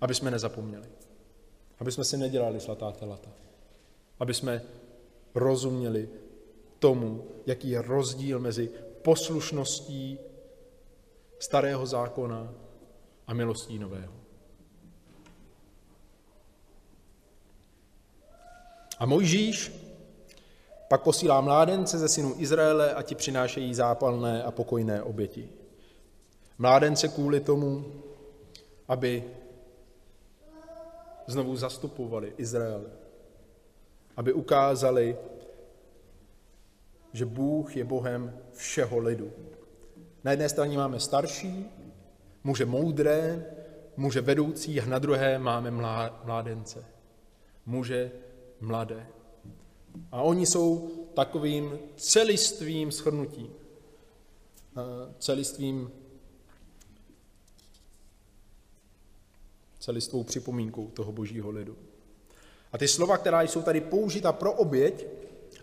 Aby 0.00 0.14
jsme 0.14 0.30
nezapomněli. 0.30 0.86
Aby 1.78 1.92
jsme 1.92 2.04
si 2.04 2.16
nedělali 2.16 2.60
slatá 2.60 2.92
telata. 2.92 3.30
Aby 4.20 4.34
jsme 4.34 4.62
rozuměli 5.34 6.08
tomu, 6.78 7.24
jaký 7.46 7.70
je 7.70 7.82
rozdíl 7.82 8.38
mezi 8.38 8.70
poslušností 9.02 10.18
starého 11.42 11.86
zákona 11.86 12.54
a 13.26 13.34
milostí 13.34 13.78
nového. 13.78 14.12
A 18.98 19.06
Mojžíš 19.06 19.72
pak 20.88 21.02
posílá 21.02 21.40
mládence 21.40 21.98
ze 21.98 22.08
synů 22.08 22.34
Izraele 22.38 22.94
a 22.94 23.02
ti 23.02 23.14
přinášejí 23.14 23.74
zápalné 23.74 24.42
a 24.42 24.50
pokojné 24.50 25.02
oběti. 25.02 25.48
Mládence 26.58 27.08
kvůli 27.08 27.40
tomu, 27.40 27.84
aby 28.88 29.24
znovu 31.26 31.56
zastupovali 31.56 32.34
Izrael, 32.36 32.86
aby 34.16 34.32
ukázali, 34.32 35.16
že 37.12 37.26
Bůh 37.26 37.76
je 37.76 37.84
Bohem 37.84 38.38
všeho 38.52 38.98
lidu, 38.98 39.32
na 40.24 40.30
jedné 40.30 40.48
straně 40.48 40.76
máme 40.78 41.00
starší, 41.00 41.66
muže 42.44 42.66
moudré, 42.66 43.46
muže 43.96 44.20
vedoucí 44.20 44.80
a 44.80 44.86
na 44.86 44.98
druhé 44.98 45.38
máme 45.38 45.70
mládence, 46.24 46.84
muže 47.66 48.10
mladé. 48.60 49.06
A 50.12 50.22
oni 50.22 50.46
jsou 50.46 50.90
takovým 51.14 51.78
celistvým 51.96 52.92
schrnutím, 52.92 53.50
eh, 54.76 55.14
celistvým 55.18 55.90
celistvou 59.78 60.24
připomínkou 60.24 60.86
toho 60.86 61.12
božího 61.12 61.50
lidu. 61.50 61.76
A 62.72 62.78
ty 62.78 62.88
slova, 62.88 63.18
která 63.18 63.42
jsou 63.42 63.62
tady 63.62 63.80
použita 63.80 64.32
pro 64.32 64.52
oběť, 64.52 65.06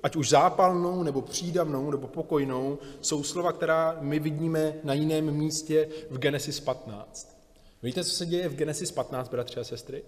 ať 0.04 0.16
už 0.16 0.30
zápalnou, 0.30 1.04
nebo 1.04 1.22
přídavnou, 1.22 1.92
nebo 1.92 2.08
pokojnou, 2.08 2.78
jsou 3.02 3.24
slova, 3.24 3.52
která 3.52 3.98
my 4.02 4.20
vidíme 4.20 4.74
na 4.84 4.94
jiném 4.94 5.32
místě 5.32 5.90
v 6.10 6.18
Genesis 6.18 6.60
15. 6.60 7.40
Víte, 7.84 8.04
co 8.04 8.12
se 8.12 8.26
děje 8.26 8.50
v 8.50 8.56
Genesis 8.56 8.92
15, 8.92 9.30
bratři 9.30 9.60
a 9.60 9.64
sestry? 9.64 10.04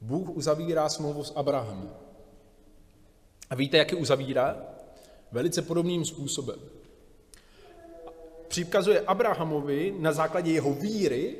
Bůh 0.00 0.28
uzavírá 0.28 0.88
smlouvu 0.88 1.24
s 1.24 1.32
Abrahamem. 1.36 1.90
A 3.50 3.54
víte, 3.54 3.76
jak 3.76 3.92
ji 3.92 3.98
uzavírá? 3.98 4.56
Velice 5.32 5.62
podobným 5.62 6.04
způsobem. 6.04 6.58
Příkazuje 8.48 9.00
Abrahamovi 9.00 9.94
na 9.98 10.12
základě 10.12 10.52
jeho 10.52 10.72
víry, 10.74 11.36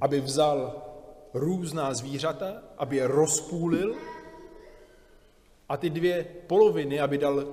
aby 0.00 0.20
vzal 0.20 0.82
různá 1.34 1.94
zvířata, 1.94 2.62
aby 2.78 2.96
je 2.96 3.06
rozpůlil 3.06 3.94
a 5.68 5.76
ty 5.76 5.90
dvě 5.90 6.26
poloviny, 6.46 7.00
aby 7.00 7.18
dal 7.18 7.44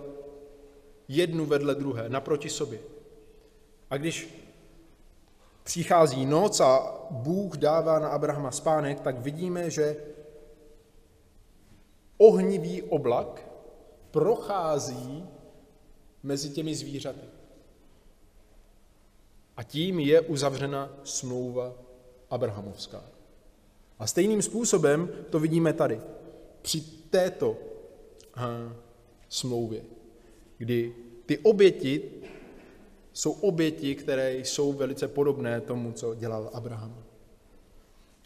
jednu 1.07 1.45
vedle 1.45 1.75
druhé, 1.75 2.09
naproti 2.09 2.49
sobě. 2.49 2.79
A 3.89 3.97
když 3.97 4.45
přichází 5.63 6.25
noc 6.25 6.59
a 6.59 6.97
Bůh 7.09 7.57
dává 7.57 7.99
na 7.99 8.07
Abrahama 8.07 8.51
spánek, 8.51 8.99
tak 8.99 9.19
vidíme, 9.19 9.69
že 9.69 9.97
ohnivý 12.17 12.81
oblak 12.81 13.47
prochází 14.11 15.25
mezi 16.23 16.49
těmi 16.49 16.75
zvířaty. 16.75 17.27
A 19.57 19.63
tím 19.63 19.99
je 19.99 20.21
uzavřena 20.21 20.93
smlouva 21.03 21.73
Abrahamovská. 22.29 23.03
A 23.99 24.07
stejným 24.07 24.41
způsobem 24.41 25.09
to 25.29 25.39
vidíme 25.39 25.73
tady. 25.73 26.01
Při 26.61 26.81
této 27.09 27.57
smlouvě, 29.29 29.81
kdy 30.57 30.93
ty 31.25 31.37
oběti 31.37 32.01
jsou 33.13 33.31
oběti, 33.31 33.95
které 33.95 34.35
jsou 34.35 34.73
velice 34.73 35.07
podobné 35.07 35.61
tomu, 35.61 35.91
co 35.91 36.15
dělal 36.15 36.49
Abraham. 36.53 37.03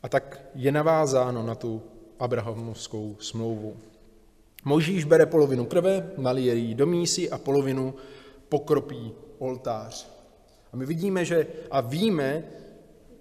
A 0.04 0.10
tak 0.10 0.42
je 0.56 0.72
navázáno 0.72 1.44
na 1.44 1.56
tu 1.56 1.82
abrahamovskou 2.20 3.16
smlouvu. 3.20 3.78
Možíš 4.66 5.04
bere 5.06 5.26
polovinu 5.26 5.66
krve, 5.66 6.12
nalije 6.18 6.56
ji 6.56 6.76
do 6.76 6.86
mísy 6.86 7.30
a 7.30 7.38
polovinu 7.38 7.94
pokropí 8.50 9.12
oltář. 9.38 10.10
A 10.74 10.78
my 10.78 10.86
vidíme, 10.86 11.26
že 11.26 11.48
a 11.72 11.82
víme, 11.82 12.44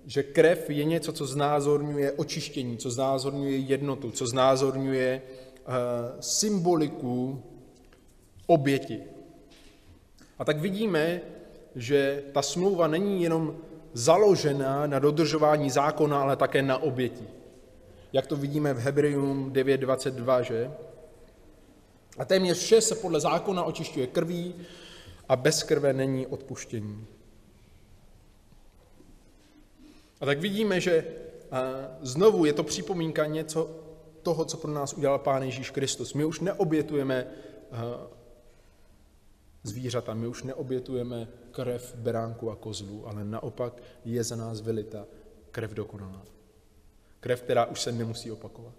že 0.06 0.22
krev 0.22 0.70
je 0.70 0.84
něco, 0.84 1.12
co 1.12 1.26
znázorňuje 1.26 2.12
očištění, 2.12 2.76
co 2.76 2.90
znázorňuje 2.90 3.56
jednotu, 3.56 4.10
co 4.10 4.26
znázorňuje 4.26 5.22
Eh, 5.68 6.16
symboliku 6.20 7.42
oběti. 8.46 9.02
A 10.38 10.44
tak 10.44 10.58
vidíme, 10.58 11.20
že 11.74 12.22
ta 12.32 12.42
smlouva 12.42 12.86
není 12.86 13.22
jenom 13.22 13.56
založená 13.92 14.86
na 14.86 14.98
dodržování 14.98 15.70
zákona, 15.70 16.22
ale 16.22 16.36
také 16.36 16.62
na 16.62 16.78
oběti. 16.78 17.24
Jak 18.12 18.26
to 18.26 18.36
vidíme 18.36 18.74
v 18.74 18.78
Hebrejům 18.78 19.52
9.22, 19.52 20.40
že? 20.40 20.70
A 22.18 22.24
téměř 22.24 22.58
vše 22.58 22.80
se 22.80 22.94
podle 22.94 23.20
zákona 23.20 23.64
očišťuje 23.64 24.06
krví 24.06 24.54
a 25.28 25.36
bez 25.36 25.62
krve 25.62 25.92
není 25.92 26.26
odpuštění. 26.26 27.06
A 30.20 30.26
tak 30.26 30.38
vidíme, 30.38 30.80
že 30.80 30.92
eh, 30.92 31.56
znovu 32.00 32.44
je 32.44 32.52
to 32.52 32.62
připomínka 32.62 33.26
něco, 33.26 33.87
toho, 34.28 34.44
co 34.44 34.56
pro 34.56 34.72
nás 34.72 34.92
udělal 34.92 35.18
Pán 35.18 35.42
Ježíš 35.42 35.70
Kristus. 35.70 36.14
My 36.14 36.24
už 36.24 36.40
neobětujeme 36.40 37.26
eh, 37.26 37.76
zvířata, 39.62 40.14
my 40.14 40.26
už 40.26 40.42
neobětujeme 40.42 41.28
krev 41.50 41.94
beránku 41.96 42.50
a 42.50 42.56
kozlu, 42.56 43.08
ale 43.08 43.24
naopak 43.24 43.82
je 44.04 44.24
za 44.24 44.36
nás 44.36 44.60
vylita 44.60 45.06
krev 45.50 45.70
dokonalá. 45.70 46.22
Krev, 47.20 47.42
která 47.42 47.66
už 47.66 47.80
se 47.80 47.92
nemusí 47.92 48.30
opakovat. 48.30 48.74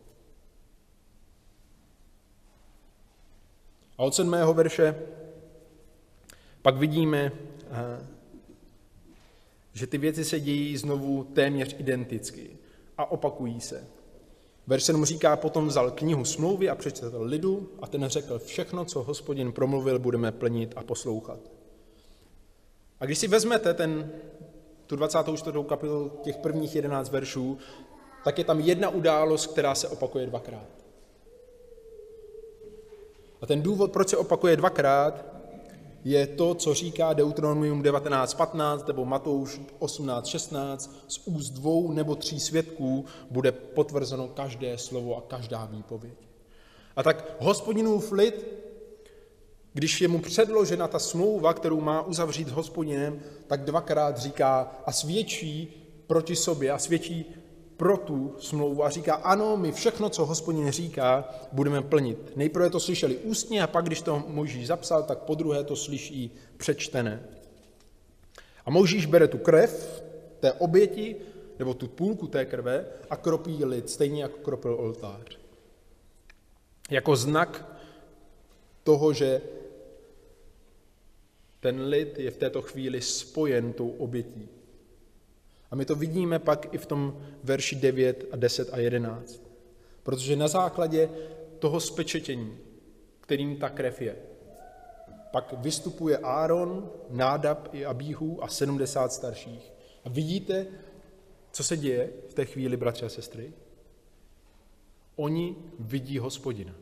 A 3.97 4.03
od 4.03 4.15
sedmého 4.15 4.53
verše 4.53 4.95
pak 6.61 6.77
vidíme, 6.77 7.31
eh, 7.71 8.07
že 9.73 9.87
ty 9.87 9.97
věci 9.97 10.25
se 10.25 10.39
dějí 10.39 10.77
znovu 10.77 11.23
téměř 11.23 11.75
identicky 11.79 12.57
a 12.97 13.11
opakují 13.11 13.61
se. 13.61 13.98
Veršen 14.69 14.97
mu 14.97 15.05
říká, 15.05 15.35
potom 15.35 15.67
vzal 15.67 15.91
knihu 15.91 16.25
smlouvy 16.25 16.69
a 16.69 16.75
přečetl 16.75 17.21
lidu 17.21 17.69
a 17.81 17.87
ten 17.87 18.05
řekl, 18.07 18.39
všechno, 18.39 18.85
co 18.85 19.03
hospodin 19.03 19.51
promluvil, 19.51 19.99
budeme 19.99 20.31
plnit 20.31 20.73
a 20.75 20.83
poslouchat. 20.83 21.39
A 22.99 23.05
když 23.05 23.17
si 23.17 23.27
vezmete 23.27 23.73
ten, 23.73 24.11
tu 24.87 24.95
24. 24.95 25.57
kapitolu 25.67 26.11
těch 26.23 26.37
prvních 26.37 26.75
11 26.75 27.09
veršů, 27.09 27.57
tak 28.23 28.37
je 28.37 28.43
tam 28.43 28.59
jedna 28.59 28.89
událost, 28.89 29.47
která 29.47 29.75
se 29.75 29.87
opakuje 29.87 30.25
dvakrát. 30.25 30.67
A 33.41 33.45
ten 33.45 33.61
důvod, 33.61 33.91
proč 33.91 34.09
se 34.09 34.17
opakuje 34.17 34.57
dvakrát, 34.57 35.25
je 36.03 36.27
to, 36.27 36.55
co 36.55 36.73
říká 36.73 37.13
Deuteronomium 37.13 37.83
19.15 37.83 38.87
nebo 38.87 39.05
Matouš 39.05 39.61
18.16, 39.79 40.89
z 41.07 41.21
úst 41.25 41.49
dvou 41.49 41.91
nebo 41.91 42.15
tří 42.15 42.39
svědků 42.39 43.05
bude 43.31 43.51
potvrzeno 43.51 44.27
každé 44.27 44.77
slovo 44.77 45.17
a 45.17 45.21
každá 45.21 45.65
výpověď. 45.65 46.17
A 46.95 47.03
tak 47.03 47.35
hospodinův 47.39 48.11
lid, 48.11 48.45
když 49.73 50.01
je 50.01 50.07
mu 50.07 50.19
předložena 50.19 50.87
ta 50.87 50.99
smlouva, 50.99 51.53
kterou 51.53 51.81
má 51.81 52.01
uzavřít 52.01 52.47
s 52.47 52.51
hospodinem, 52.51 53.19
tak 53.47 53.65
dvakrát 53.65 54.17
říká 54.17 54.71
a 54.85 54.91
svědčí 54.91 55.73
proti 56.07 56.35
sobě 56.35 56.71
a 56.71 56.77
svědčí 56.77 57.25
pro 57.79 57.97
tu 57.97 58.35
smlouvu 58.39 58.83
a 58.83 58.89
říká, 58.89 59.13
ano, 59.15 59.57
my 59.57 59.71
všechno, 59.71 60.09
co 60.09 60.25
hospodin 60.25 60.71
říká, 60.71 61.29
budeme 61.51 61.81
plnit. 61.81 62.35
Nejprve 62.35 62.69
to 62.69 62.79
slyšeli 62.79 63.17
ústně 63.17 63.63
a 63.63 63.67
pak, 63.67 63.85
když 63.85 64.01
to 64.01 64.23
Mojžíš 64.27 64.67
zapsal, 64.67 65.03
tak 65.03 65.19
po 65.19 65.35
druhé 65.35 65.63
to 65.63 65.75
slyší 65.75 66.35
přečtené. 66.57 67.23
A 68.65 68.71
Mojžíš 68.71 69.05
bere 69.05 69.27
tu 69.27 69.37
krev 69.37 70.03
té 70.39 70.51
oběti, 70.51 71.15
nebo 71.59 71.73
tu 71.73 71.87
půlku 71.87 72.27
té 72.27 72.45
krve 72.45 72.85
a 73.09 73.15
kropí 73.15 73.65
lid, 73.65 73.89
stejně 73.89 74.21
jako 74.21 74.37
kropil 74.37 74.73
oltář. 74.73 75.39
Jako 76.89 77.15
znak 77.15 77.79
toho, 78.83 79.13
že 79.13 79.41
ten 81.59 81.81
lid 81.81 82.19
je 82.19 82.31
v 82.31 82.37
této 82.37 82.61
chvíli 82.61 83.01
spojen 83.01 83.73
tou 83.73 83.89
obětí. 83.89 84.58
A 85.71 85.75
my 85.75 85.85
to 85.85 85.95
vidíme 85.95 86.39
pak 86.39 86.73
i 86.73 86.77
v 86.77 86.85
tom 86.85 87.21
verši 87.43 87.75
9 87.75 88.25
a 88.31 88.35
10 88.35 88.73
a 88.73 88.77
11. 88.77 89.41
Protože 90.03 90.35
na 90.35 90.47
základě 90.47 91.09
toho 91.59 91.79
spečetění, 91.79 92.57
kterým 93.21 93.57
ta 93.57 93.69
krev 93.69 94.01
je, 94.01 94.15
pak 95.31 95.53
vystupuje 95.57 96.17
Áron, 96.17 96.91
Nádab 97.09 97.69
i 97.73 97.85
Abíhu 97.85 98.43
a 98.43 98.47
70 98.47 99.13
starších. 99.13 99.73
A 100.05 100.09
vidíte, 100.09 100.67
co 101.51 101.63
se 101.63 101.77
děje 101.77 102.09
v 102.29 102.33
té 102.33 102.45
chvíli, 102.45 102.77
bratři 102.77 103.05
a 103.05 103.09
sestry? 103.09 103.53
Oni 105.15 105.55
vidí 105.79 106.19
hospodina. 106.19 106.73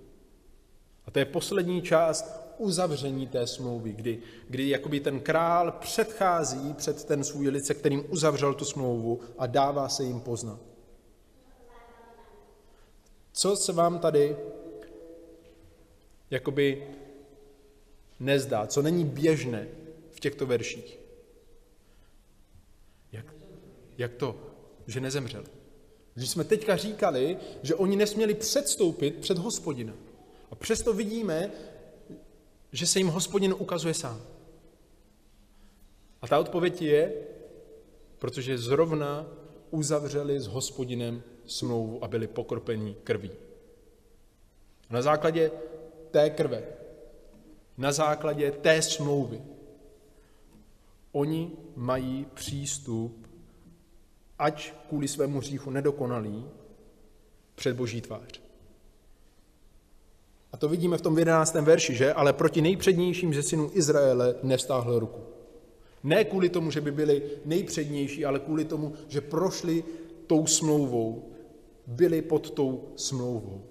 A 1.05 1.11
to 1.11 1.19
je 1.19 1.25
poslední 1.25 1.81
část 1.81 2.46
uzavření 2.57 3.27
té 3.27 3.47
smlouvy, 3.47 3.93
kdy, 3.93 4.19
kdy 4.49 4.69
jakoby 4.69 4.99
ten 4.99 5.19
král 5.19 5.71
předchází 5.71 6.73
před 6.73 7.05
ten 7.05 7.23
svůj 7.23 7.49
lid, 7.49 7.65
se 7.65 7.73
kterým 7.73 8.05
uzavřel 8.09 8.53
tu 8.53 8.65
smlouvu 8.65 9.19
a 9.37 9.47
dává 9.47 9.89
se 9.89 10.03
jim 10.03 10.19
poznat. 10.19 10.59
Co 13.31 13.55
se 13.55 13.73
vám 13.73 13.99
tady 13.99 14.37
jakoby 16.31 16.87
nezdá, 18.19 18.67
co 18.67 18.81
není 18.81 19.05
běžné 19.05 19.67
v 20.11 20.19
těchto 20.19 20.45
verších? 20.45 20.99
Jak, 23.11 23.25
jak 23.97 24.13
to, 24.13 24.35
že 24.87 24.99
nezemřel? 24.99 25.43
Když 26.13 26.29
jsme 26.29 26.43
teďka 26.43 26.75
říkali, 26.75 27.37
že 27.61 27.75
oni 27.75 27.95
nesměli 27.95 28.33
předstoupit 28.33 29.15
před 29.15 29.37
hospodina. 29.37 29.93
A 30.51 30.55
přesto 30.55 30.93
vidíme, 30.93 31.51
že 32.71 32.87
se 32.87 32.99
jim 32.99 33.07
hospodin 33.07 33.55
ukazuje 33.57 33.93
sám. 33.93 34.21
A 36.21 36.27
ta 36.27 36.39
odpověď 36.39 36.81
je, 36.81 37.13
protože 38.19 38.57
zrovna 38.57 39.25
uzavřeli 39.71 40.39
s 40.39 40.47
hospodinem 40.47 41.23
smlouvu 41.45 42.03
a 42.03 42.07
byli 42.07 42.27
pokropeni 42.27 42.95
krví. 43.03 43.31
Na 44.89 45.01
základě 45.01 45.51
té 46.11 46.29
krve, 46.29 46.63
na 47.77 47.91
základě 47.91 48.51
té 48.51 48.81
smlouvy, 48.81 49.41
oni 51.11 51.51
mají 51.75 52.25
přístup, 52.33 53.27
ať 54.39 54.73
kvůli 54.89 55.07
svému 55.07 55.39
hříchu 55.39 55.69
nedokonalý, 55.69 56.45
před 57.55 57.75
boží 57.75 58.01
tvář. 58.01 58.46
A 60.51 60.57
to 60.57 60.69
vidíme 60.69 60.97
v 60.97 61.01
tom 61.01 61.17
11. 61.17 61.53
verši, 61.53 61.95
že? 61.95 62.13
Ale 62.13 62.33
proti 62.33 62.61
nejpřednějším 62.61 63.33
ze 63.33 63.43
synů 63.43 63.71
Izraele 63.73 64.35
nevstáhl 64.43 64.99
ruku. 64.99 65.19
Ne 66.03 66.23
kvůli 66.23 66.49
tomu, 66.49 66.71
že 66.71 66.81
by 66.81 66.91
byli 66.91 67.23
nejpřednější, 67.45 68.25
ale 68.25 68.39
kvůli 68.39 68.65
tomu, 68.65 68.93
že 69.07 69.21
prošli 69.21 69.83
tou 70.27 70.47
smlouvou, 70.47 71.31
byli 71.87 72.21
pod 72.21 72.51
tou 72.51 72.93
smlouvou. 72.95 73.63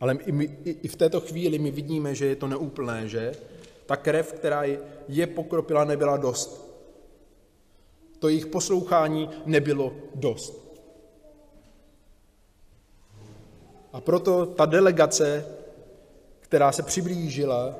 Ale 0.00 0.14
i, 0.26 0.32
my, 0.32 0.58
i 0.64 0.88
v 0.88 0.96
této 0.96 1.20
chvíli 1.20 1.58
my 1.58 1.70
vidíme, 1.70 2.14
že 2.14 2.26
je 2.26 2.36
to 2.36 2.48
neúplné, 2.48 3.08
že 3.08 3.32
ta 3.86 3.96
krev, 3.96 4.32
která 4.32 4.62
je 5.08 5.26
pokropila, 5.26 5.84
nebyla 5.84 6.16
dost. 6.16 6.70
To 8.18 8.28
jejich 8.28 8.46
poslouchání 8.46 9.28
nebylo 9.46 9.92
dost. 10.14 10.69
A 13.92 14.00
proto 14.00 14.46
ta 14.46 14.66
delegace, 14.66 15.46
která 16.40 16.72
se 16.72 16.82
přiblížila, 16.82 17.74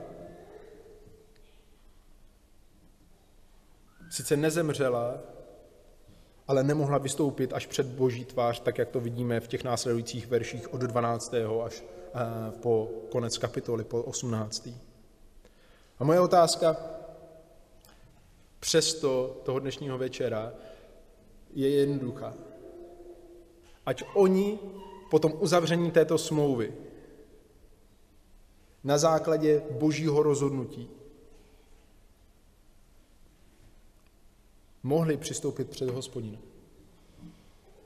sice 4.11 4.37
nezemřela, 4.37 5.19
ale 6.49 6.63
nemohla 6.65 6.99
vystoupit 6.99 7.53
až 7.53 7.67
před 7.67 7.87
boží 7.87 8.25
tvář, 8.25 8.61
tak 8.61 8.79
jak 8.79 8.89
to 8.89 9.01
vidíme 9.01 9.41
v 9.41 9.49
těch 9.49 9.65
následujících 9.65 10.27
verších 10.27 10.75
od 10.75 10.81
12. 10.81 11.35
až 11.65 11.83
eh, 11.83 12.53
po 12.61 12.91
konec 13.11 13.39
kapitoly, 13.39 13.85
po 13.85 14.03
18. 14.03 14.69
A 15.99 16.05
moje 16.05 16.21
otázka 16.21 16.77
přesto 18.61 19.41
toho 19.45 19.59
dnešního 19.59 19.99
večera 19.99 20.53
je 21.55 21.71
jednoduchá. 21.71 22.35
Ať 23.87 24.03
oni 24.15 24.59
po 25.11 25.19
tom 25.19 25.33
uzavření 25.39 25.91
této 25.91 26.19
smlouvy 26.19 26.75
na 28.85 28.99
základě 28.99 29.63
božího 29.71 30.23
rozhodnutí 30.23 30.89
mohli 34.83 35.17
přistoupit 35.17 35.71
před 35.71 35.91
hospodina. 35.91 36.39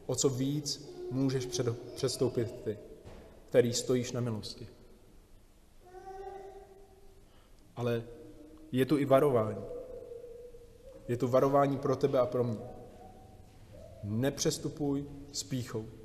O 0.06 0.14
co 0.14 0.28
víc 0.28 0.94
můžeš 1.10 1.48
předstoupit 1.94 2.52
ty, 2.64 2.78
který 3.48 3.74
stojíš 3.74 4.12
na 4.12 4.20
milosti. 4.20 4.68
Ale 7.76 8.04
je 8.72 8.86
tu 8.86 8.98
i 8.98 9.04
varování. 9.04 9.64
Je 11.08 11.16
tu 11.16 11.28
varování 11.28 11.78
pro 11.78 11.96
tebe 11.96 12.18
a 12.18 12.26
pro 12.26 12.44
mě. 12.44 12.60
Nepřestupuj 14.02 15.04
s 15.32 15.42
píchou. 15.42 16.03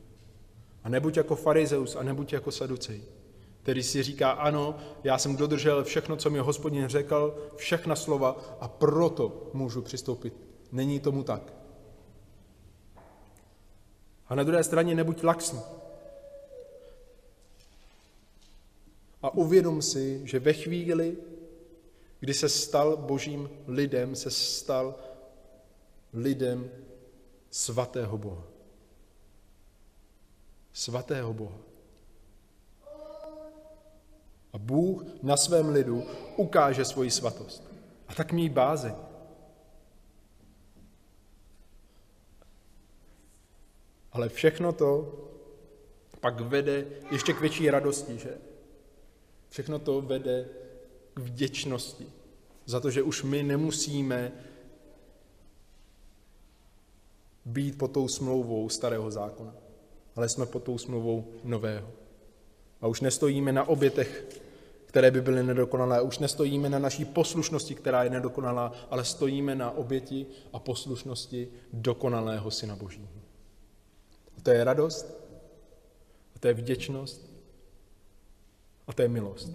A 0.84 0.90
nebuď 0.90 1.18
jako 1.18 1.36
farizeus 1.36 1.96
a 1.96 2.04
nebuď 2.04 2.34
jako 2.34 2.52
saducej, 2.52 3.02
který 3.62 3.84
si 3.84 4.04
říká, 4.04 4.32
ano, 4.32 4.78
já 5.04 5.18
jsem 5.18 5.36
dodržel 5.36 5.84
všechno, 5.84 6.16
co 6.16 6.30
mi 6.30 6.40
hospodin 6.40 6.88
řekl, 6.88 7.50
všechna 7.56 7.96
slova 7.96 8.58
a 8.60 8.68
proto 8.68 9.50
můžu 9.54 9.82
přistoupit. 9.82 10.34
Není 10.72 11.00
tomu 11.00 11.24
tak. 11.24 11.54
A 14.28 14.36
na 14.36 14.44
druhé 14.44 14.64
straně 14.64 14.96
nebuď 14.96 15.24
laxný. 15.24 15.60
A 19.22 19.34
uvědom 19.34 19.82
si, 19.82 20.22
že 20.24 20.40
ve 20.40 20.54
chvíli, 20.54 21.18
kdy 22.20 22.34
se 22.34 22.50
stal 22.50 22.98
božím 22.98 23.50
lidem, 23.68 24.16
se 24.16 24.32
stal 24.32 24.96
lidem 26.14 26.72
svatého 27.52 28.18
Boha 28.18 28.49
svatého 30.80 31.34
Boha. 31.34 31.58
A 34.54 34.58
Bůh 34.58 35.04
na 35.24 35.38
svém 35.38 35.70
lidu 35.70 36.04
ukáže 36.38 36.86
svoji 36.86 37.12
svatost. 37.12 37.64
A 38.08 38.14
tak 38.14 38.32
mý 38.32 38.50
bázeň. 38.50 38.96
Ale 44.12 44.30
všechno 44.30 44.74
to 44.74 45.16
pak 46.20 46.40
vede 46.40 46.86
ještě 47.12 47.34
k 47.34 47.42
větší 47.42 47.70
radosti, 47.70 48.18
že? 48.18 48.38
Všechno 49.50 49.80
to 49.80 50.02
vede 50.02 50.48
k 51.14 51.20
vděčnosti 51.20 52.08
za 52.66 52.80
to, 52.80 52.92
že 52.92 53.04
už 53.04 53.24
my 53.24 53.44
nemusíme 53.44 54.32
být 57.46 57.78
pod 57.78 57.92
tou 57.92 58.08
smlouvou 58.08 58.70
starého 58.70 59.12
zákona 59.12 59.69
ale 60.20 60.30
jsme 60.30 60.46
pod 60.46 60.64
tou 60.64 60.78
smlouvou 60.78 61.28
nového. 61.44 61.92
A 62.82 62.88
už 62.88 63.02
nestojíme 63.02 63.52
na 63.52 63.64
obětech, 63.64 64.26
které 64.86 65.12
by 65.12 65.22
byly 65.22 65.44
nedokonalé, 65.44 66.02
už 66.02 66.20
nestojíme 66.20 66.70
na 66.70 66.80
naší 66.80 67.06
poslušnosti, 67.06 67.76
která 67.76 68.04
je 68.04 68.10
nedokonalá, 68.10 68.72
ale 68.90 69.06
stojíme 69.06 69.56
na 69.56 69.72
oběti 69.72 70.26
a 70.54 70.60
poslušnosti 70.60 71.48
dokonalého 71.74 72.52
Syna 72.52 72.76
Božího. 72.76 73.08
A 74.38 74.42
to 74.42 74.52
je 74.52 74.64
radost, 74.64 75.08
a 76.36 76.40
to 76.40 76.48
je 76.48 76.54
vděčnost, 76.54 77.30
a 78.88 78.94
to 78.94 79.02
je 79.02 79.08
milost 79.08 79.52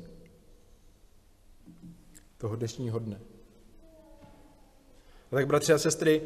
toho 2.38 2.56
dnešního 2.56 2.98
dne. 2.98 3.20
A 5.32 5.34
tak, 5.34 5.46
bratři 5.46 5.72
a 5.72 5.78
sestry, 5.78 6.22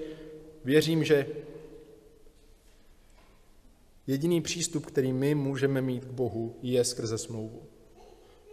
věřím, 0.64 1.04
že 1.04 1.26
Jediný 4.08 4.40
přístup, 4.40 4.86
který 4.86 5.12
my 5.12 5.34
můžeme 5.34 5.80
mít 5.80 6.04
k 6.04 6.10
Bohu, 6.10 6.56
je 6.62 6.84
skrze 6.84 7.18
smlouvu. 7.18 7.62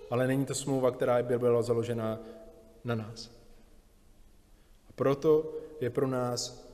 Ale 0.09 0.27
není 0.27 0.45
to 0.45 0.55
smlouva, 0.55 0.91
která 0.91 1.23
by 1.23 1.39
byla 1.39 1.61
založena 1.61 2.19
na 2.83 2.95
nás. 2.95 3.31
A 4.89 4.91
proto 4.95 5.53
je 5.81 5.89
pro 5.89 6.07
nás 6.07 6.67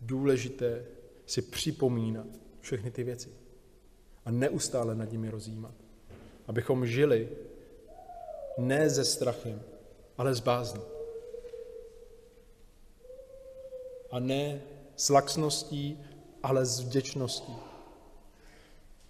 důležité 0.00 0.84
si 1.26 1.42
připomínat 1.42 2.26
všechny 2.60 2.90
ty 2.90 3.04
věci 3.04 3.28
a 4.24 4.30
neustále 4.30 4.94
nad 4.94 5.12
nimi 5.12 5.30
rozjímat. 5.30 5.74
Abychom 6.46 6.86
žili 6.86 7.28
ne 8.58 8.90
ze 8.90 9.04
strachem, 9.04 9.62
ale 10.18 10.34
s 10.34 10.40
bázní. 10.40 10.82
A 14.10 14.18
ne 14.18 14.62
s 14.96 15.08
laxností 15.08 16.04
ale 16.44 16.66
s 16.66 16.80
vděčností. 16.80 17.56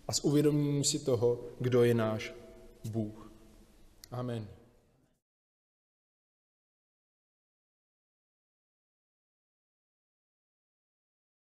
a 0.08 0.12
s 0.12 0.24
uvědoměním 0.24 0.84
si 0.84 0.98
toho, 0.98 1.40
kdo 1.60 1.84
je 1.84 1.94
náš 1.94 2.34
Bůh. 2.84 3.30
Amen. 4.10 4.48